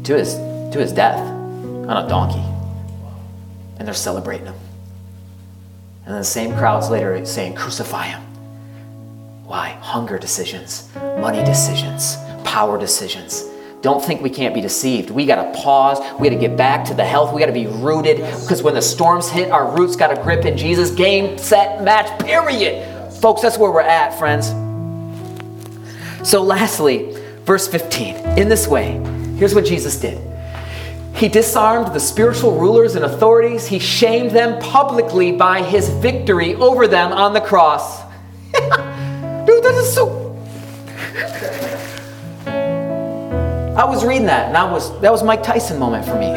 to 0.05 0.17
his, 0.17 0.35
to 0.35 0.79
his 0.79 0.93
death 0.93 1.19
on 1.19 2.05
a 2.05 2.07
donkey. 2.07 2.41
And 3.79 3.85
they're 3.85 3.93
celebrating 3.93 4.45
him. 4.45 4.55
And 6.05 6.13
then 6.13 6.21
the 6.21 6.23
same 6.23 6.53
crowds 6.53 6.89
later 6.89 7.25
saying, 7.25 7.55
Crucify 7.55 8.05
him. 8.05 8.21
Why? 9.43 9.71
Hunger 9.81 10.17
decisions, 10.17 10.89
money 10.95 11.43
decisions, 11.43 12.15
power 12.45 12.79
decisions. 12.79 13.49
Don't 13.83 14.03
think 14.03 14.21
we 14.21 14.31
can't 14.31 14.55
be 14.55 14.61
deceived. 14.61 15.11
We 15.11 15.27
got 15.27 15.43
to 15.43 15.61
pause. 15.61 15.99
We 16.19 16.29
got 16.29 16.33
to 16.33 16.41
get 16.41 16.57
back 16.57 16.85
to 16.85 16.95
the 16.95 17.05
health. 17.05 17.33
We 17.33 17.39
got 17.39 17.47
to 17.47 17.51
be 17.51 17.67
rooted 17.67 18.17
because 18.17 18.63
when 18.63 18.73
the 18.73 18.81
storms 18.81 19.29
hit, 19.29 19.51
our 19.51 19.77
roots 19.77 19.95
got 19.95 20.17
a 20.17 20.19
grip 20.23 20.45
in 20.45 20.57
Jesus. 20.57 20.89
Game, 20.89 21.37
set, 21.37 21.83
match, 21.83 22.19
period. 22.25 23.13
Folks, 23.21 23.43
that's 23.43 23.59
where 23.59 23.69
we're 23.69 23.81
at, 23.81 24.17
friends. 24.17 24.47
So, 26.27 26.41
lastly, 26.41 27.15
verse 27.43 27.67
15. 27.67 28.15
In 28.39 28.49
this 28.49 28.67
way, 28.67 28.99
Here's 29.43 29.55
what 29.55 29.65
Jesus 29.65 29.97
did 29.97 30.21
He 31.15 31.27
disarmed 31.27 31.93
the 31.93 31.99
spiritual 31.99 32.57
rulers 32.57 32.95
and 32.95 33.03
authorities, 33.03 33.65
He 33.65 33.79
shamed 33.79 34.31
them 34.31 34.61
publicly 34.61 35.31
by 35.33 35.61
His 35.61 35.89
victory 35.89 36.55
over 36.55 36.87
them 36.87 37.11
on 37.11 37.33
the 37.33 37.41
cross. 37.41 38.03
Dude, 38.53 39.63
that 39.63 39.75
is 39.75 39.93
so. 39.93 40.12
I 43.75 43.85
was 43.85 44.05
reading 44.05 44.27
that, 44.27 44.47
and 44.47 44.57
I 44.57 44.71
was 44.71 44.99
that 45.01 45.11
was 45.11 45.23
Mike 45.23 45.43
Tyson 45.43 45.79
moment 45.79 46.05
for 46.05 46.15
me 46.19 46.27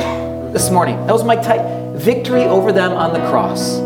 this 0.53 0.70
morning. 0.70 0.96
That 1.07 1.12
was 1.12 1.25
Mike 1.25 1.42
Tyson 1.42 1.99
victory 1.99 2.44
over 2.44 2.72
them 2.72 2.92
on 2.92 3.12
the 3.12 3.20
cross. 3.31 3.79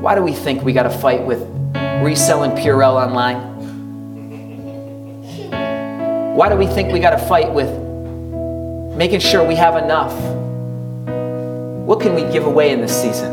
Why 0.00 0.14
do 0.14 0.22
we 0.22 0.32
think 0.32 0.62
we 0.62 0.72
got 0.72 0.84
to 0.84 0.90
fight 0.90 1.24
with 1.24 1.40
reselling 2.02 2.52
Purell 2.52 2.94
online? 2.94 3.56
Why 6.36 6.48
do 6.48 6.56
we 6.56 6.66
think 6.66 6.92
we 6.92 7.00
got 7.00 7.10
to 7.10 7.18
fight 7.18 7.52
with 7.52 7.68
making 8.98 9.20
sure 9.20 9.46
we 9.46 9.54
have 9.54 9.76
enough. 9.76 10.12
What 11.86 12.00
can 12.00 12.16
we 12.16 12.22
give 12.32 12.46
away 12.46 12.72
in 12.72 12.80
this 12.80 13.00
season? 13.00 13.28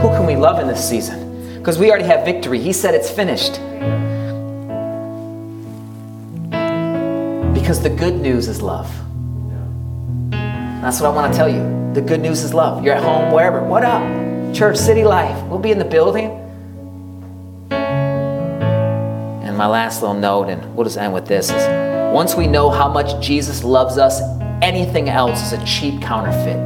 Who 0.00 0.08
can 0.08 0.26
we 0.26 0.34
love 0.34 0.58
in 0.58 0.66
this 0.66 0.86
season? 0.86 1.56
Because 1.56 1.78
we 1.78 1.88
already 1.88 2.04
have 2.04 2.24
victory. 2.24 2.58
He 2.58 2.72
said 2.72 2.94
it's 2.94 3.10
finished. 3.10 3.60
Because 7.64 7.80
the 7.80 7.88
good 7.88 8.20
news 8.20 8.46
is 8.46 8.60
love. 8.60 8.94
That's 10.30 11.00
what 11.00 11.06
I 11.06 11.14
want 11.14 11.32
to 11.32 11.38
tell 11.38 11.48
you. 11.48 11.94
The 11.94 12.02
good 12.02 12.20
news 12.20 12.42
is 12.42 12.52
love. 12.52 12.84
You're 12.84 12.92
at 12.92 13.02
home, 13.02 13.32
wherever. 13.32 13.64
What 13.64 13.82
up? 13.82 14.54
Church, 14.54 14.76
city 14.76 15.02
life. 15.02 15.42
We'll 15.46 15.60
be 15.60 15.70
in 15.70 15.78
the 15.78 15.86
building. 15.86 16.26
And 17.70 19.56
my 19.56 19.66
last 19.66 20.02
little 20.02 20.14
note, 20.14 20.50
and 20.50 20.76
we'll 20.76 20.84
just 20.84 20.98
end 20.98 21.14
with 21.14 21.26
this, 21.26 21.48
is 21.48 21.66
once 22.12 22.34
we 22.34 22.46
know 22.46 22.68
how 22.68 22.86
much 22.86 23.24
Jesus 23.24 23.64
loves 23.64 23.96
us 23.96 24.20
anything 24.60 25.08
else 25.08 25.40
is 25.50 25.58
a 25.58 25.64
cheap 25.64 26.02
counterfeit. 26.02 26.60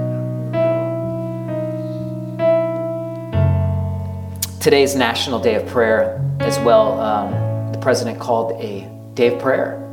Today's 4.61 4.97
National 4.97 5.39
Day 5.39 5.55
of 5.55 5.65
Prayer 5.69 6.21
as 6.41 6.59
well. 6.59 7.01
Um, 7.01 7.71
the 7.71 7.79
president 7.79 8.19
called 8.19 8.61
a 8.61 8.91
day 9.15 9.33
of 9.33 9.41
prayer. 9.41 9.88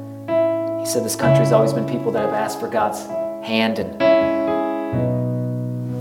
He 0.85 0.91
said 0.91 1.03
this 1.03 1.15
country 1.15 1.43
has 1.43 1.51
always 1.51 1.73
been 1.73 1.87
people 1.89 2.11
that 2.11 2.23
have 2.23 2.35
asked 2.35 2.59
for 2.59 2.67
God's 2.67 3.07
hand. 3.43 3.79
And 3.79 3.99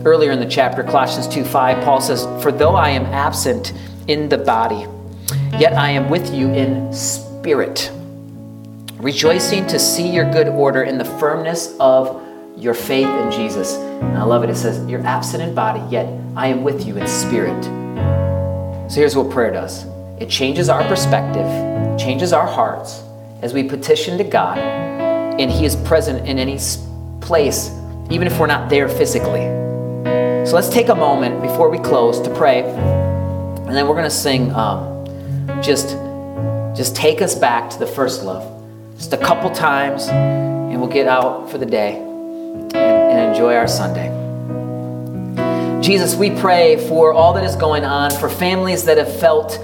earlier 0.06 0.30
in 0.30 0.38
the 0.38 0.46
chapter, 0.46 0.84
Colossians 0.84 1.26
2 1.26 1.42
5, 1.42 1.82
Paul 1.82 2.02
says, 2.02 2.24
For 2.42 2.52
though 2.52 2.74
I 2.74 2.90
am 2.90 3.06
absent 3.06 3.72
in 4.08 4.28
the 4.28 4.36
body, 4.36 4.86
yet 5.58 5.72
I 5.72 5.88
am 5.88 6.10
with 6.10 6.34
you 6.34 6.50
in 6.50 6.92
spirit 6.92 7.90
rejoicing 8.98 9.66
to 9.68 9.78
see 9.78 10.06
your 10.06 10.30
good 10.30 10.48
order 10.48 10.82
in 10.82 10.98
the 10.98 11.04
firmness 11.06 11.74
of 11.80 12.22
your 12.58 12.74
faith 12.74 13.08
in 13.08 13.30
Jesus. 13.30 13.76
And 13.76 14.18
I 14.18 14.22
love 14.22 14.44
it. 14.44 14.50
It 14.50 14.56
says, 14.56 14.86
You're 14.86 15.06
absent 15.06 15.42
in 15.42 15.54
body, 15.54 15.80
yet 15.90 16.06
I 16.36 16.48
am 16.48 16.62
with 16.62 16.86
you 16.86 16.98
in 16.98 17.06
spirit. 17.06 17.64
So 18.90 19.00
here's 19.00 19.16
what 19.16 19.30
prayer 19.30 19.50
does 19.50 19.86
it 20.20 20.28
changes 20.28 20.68
our 20.68 20.86
perspective, 20.86 21.46
changes 21.98 22.34
our 22.34 22.46
hearts 22.46 23.02
as 23.44 23.52
we 23.52 23.62
petition 23.62 24.16
to 24.16 24.24
God, 24.24 24.56
and 24.56 25.50
He 25.50 25.66
is 25.66 25.76
present 25.76 26.26
in 26.26 26.38
any 26.38 26.58
place, 27.20 27.70
even 28.10 28.26
if 28.26 28.38
we're 28.40 28.46
not 28.46 28.70
there 28.70 28.88
physically. 28.88 29.44
So 30.46 30.52
let's 30.54 30.70
take 30.70 30.88
a 30.88 30.94
moment 30.94 31.42
before 31.42 31.68
we 31.68 31.76
close 31.76 32.20
to 32.20 32.34
pray, 32.34 32.62
and 32.62 33.76
then 33.76 33.86
we're 33.86 33.96
going 33.96 34.04
to 34.04 34.10
sing 34.10 34.50
um, 34.52 35.04
just, 35.62 35.90
just 36.74 36.96
take 36.96 37.20
us 37.20 37.34
back 37.34 37.68
to 37.68 37.78
the 37.78 37.86
first 37.86 38.22
love 38.22 38.50
just 38.96 39.12
a 39.12 39.18
couple 39.18 39.50
times, 39.50 40.08
and 40.08 40.80
we'll 40.80 40.88
get 40.88 41.06
out 41.06 41.50
for 41.50 41.58
the 41.58 41.66
day 41.66 41.96
and, 41.96 42.74
and 42.74 43.30
enjoy 43.30 43.54
our 43.54 43.68
Sunday. 43.68 44.08
Jesus, 45.82 46.14
we 46.14 46.30
pray 46.30 46.88
for 46.88 47.12
all 47.12 47.34
that 47.34 47.44
is 47.44 47.56
going 47.56 47.84
on, 47.84 48.10
for 48.10 48.30
families 48.30 48.84
that 48.84 48.96
have 48.96 49.20
felt 49.20 49.58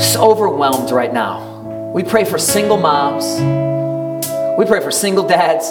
so 0.00 0.30
overwhelmed 0.30 0.92
right 0.92 1.12
now. 1.12 1.55
We 1.96 2.04
pray 2.04 2.26
for 2.26 2.36
single 2.36 2.76
moms. 2.76 3.24
We 4.58 4.66
pray 4.66 4.82
for 4.82 4.90
single 4.90 5.26
dads. 5.26 5.64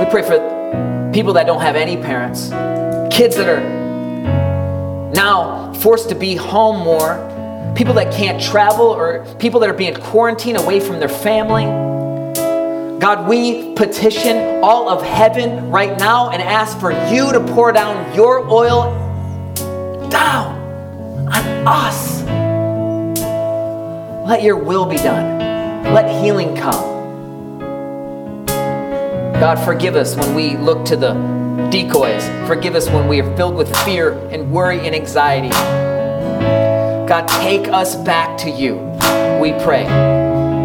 We 0.00 0.10
pray 0.10 0.22
for 0.22 1.10
people 1.12 1.34
that 1.34 1.46
don't 1.46 1.60
have 1.60 1.76
any 1.76 1.98
parents, 1.98 2.44
kids 3.14 3.36
that 3.36 3.46
are 3.46 3.60
now 5.10 5.74
forced 5.74 6.08
to 6.08 6.14
be 6.14 6.34
home 6.34 6.82
more 6.82 7.74
people 7.76 7.92
that 7.92 8.10
can't 8.10 8.42
travel, 8.42 8.86
or 8.86 9.26
people 9.34 9.60
that 9.60 9.68
are 9.68 9.74
being 9.74 9.94
quarantined 9.96 10.56
away 10.56 10.80
from 10.80 10.98
their 10.98 11.10
family. 11.10 11.66
God, 12.98 13.28
we 13.28 13.74
petition 13.74 14.64
all 14.64 14.88
of 14.88 15.02
heaven 15.02 15.70
right 15.70 15.98
now 15.98 16.30
and 16.30 16.40
ask 16.40 16.80
for 16.80 16.90
you 17.12 17.30
to 17.34 17.40
pour 17.52 17.72
down 17.72 18.14
your 18.14 18.48
oil 18.48 18.94
down 20.08 20.56
on 21.28 21.68
us. 21.68 22.22
Let 24.26 24.42
your 24.42 24.56
will 24.56 24.86
be 24.86 24.96
done. 24.96 25.55
Let 25.92 26.22
healing 26.22 26.56
come. 26.56 26.96
God, 29.40 29.58
forgive 29.64 29.96
us 29.96 30.16
when 30.16 30.34
we 30.34 30.56
look 30.56 30.84
to 30.86 30.96
the 30.96 31.12
decoys. 31.70 32.26
Forgive 32.48 32.74
us 32.74 32.88
when 32.88 33.06
we 33.06 33.20
are 33.20 33.36
filled 33.36 33.54
with 33.54 33.74
fear 33.84 34.12
and 34.30 34.50
worry 34.50 34.80
and 34.80 34.94
anxiety. 34.94 35.50
God, 37.08 37.28
take 37.28 37.68
us 37.68 37.94
back 37.96 38.36
to 38.38 38.50
you, 38.50 38.76
we 39.40 39.52
pray. 39.64 39.84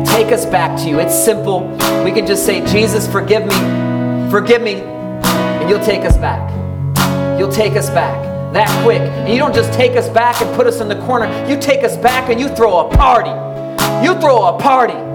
Take 0.06 0.32
us 0.32 0.46
back 0.46 0.78
to 0.82 0.90
you. 0.90 1.00
It's 1.00 1.14
simple. 1.14 1.68
We 2.04 2.12
can 2.12 2.26
just 2.26 2.46
say, 2.46 2.66
Jesus, 2.66 3.08
forgive 3.12 3.46
me, 3.46 4.32
forgive 4.32 4.62
me, 4.62 4.76
and 4.76 5.70
you'll 5.70 5.84
take 5.86 6.04
us 6.04 6.18
back. 6.18 6.50
You'll 7.38 7.52
take 7.52 7.74
us 7.74 7.90
back 7.90 8.32
that 8.54 8.70
quick. 8.84 9.02
And 9.02 9.32
you 9.32 9.40
don't 9.40 9.56
just 9.56 9.74
take 9.74 9.96
us 9.98 10.10
back 10.10 10.42
and 10.42 10.54
put 10.56 10.68
us 10.68 10.82
in 10.82 10.88
the 10.88 11.00
corner, 11.02 11.28
you 11.48 11.60
take 11.60 11.84
us 11.84 11.98
back 11.98 12.30
and 12.30 12.40
you 12.40 12.50
throw 12.50 12.88
a 12.88 12.96
party. 12.96 13.32
You 14.06 14.20
throw 14.20 14.46
a 14.46 14.60
party. 14.60 15.11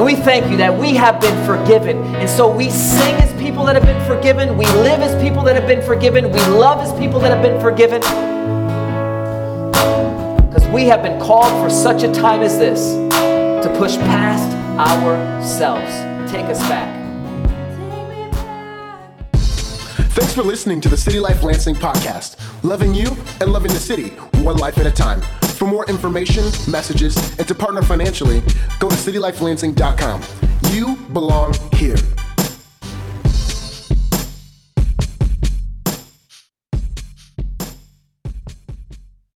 And 0.00 0.06
we 0.06 0.16
thank 0.16 0.50
you 0.50 0.56
that 0.56 0.74
we 0.78 0.94
have 0.94 1.20
been 1.20 1.44
forgiven. 1.44 2.02
And 2.14 2.26
so 2.26 2.50
we 2.50 2.70
sing 2.70 3.16
as 3.16 3.30
people 3.38 3.66
that 3.66 3.74
have 3.74 3.84
been 3.84 4.02
forgiven. 4.06 4.56
We 4.56 4.64
live 4.64 5.02
as 5.02 5.14
people 5.22 5.42
that 5.42 5.54
have 5.56 5.68
been 5.68 5.82
forgiven. 5.82 6.32
We 6.32 6.40
love 6.46 6.78
as 6.78 6.98
people 6.98 7.20
that 7.20 7.30
have 7.30 7.42
been 7.42 7.60
forgiven. 7.60 8.00
Because 10.48 10.66
we 10.68 10.86
have 10.86 11.02
been 11.02 11.20
called 11.20 11.52
for 11.62 11.68
such 11.68 12.02
a 12.02 12.10
time 12.14 12.40
as 12.40 12.58
this 12.58 12.94
to 13.62 13.74
push 13.76 13.98
past 13.98 14.50
ourselves. 14.78 15.92
Take 16.32 16.46
us 16.46 16.60
back. 16.60 16.96
Thanks 20.14 20.32
for 20.32 20.44
listening 20.44 20.80
to 20.80 20.88
the 20.88 20.96
City 20.96 21.20
Life 21.20 21.42
Lansing 21.42 21.74
podcast. 21.74 22.36
Loving 22.64 22.94
you 22.94 23.14
and 23.42 23.52
loving 23.52 23.70
the 23.70 23.78
city, 23.78 24.08
one 24.40 24.56
life 24.56 24.78
at 24.78 24.86
a 24.86 24.90
time. 24.90 25.20
For 25.60 25.66
more 25.66 25.84
information, 25.90 26.44
messages, 26.72 27.14
and 27.38 27.46
to 27.46 27.54
partner 27.54 27.82
financially, 27.82 28.40
go 28.78 28.88
to 28.88 28.96
citylifelansing.com. 28.96 30.22
You 30.72 30.96
belong 31.12 31.52
here. 31.74 31.98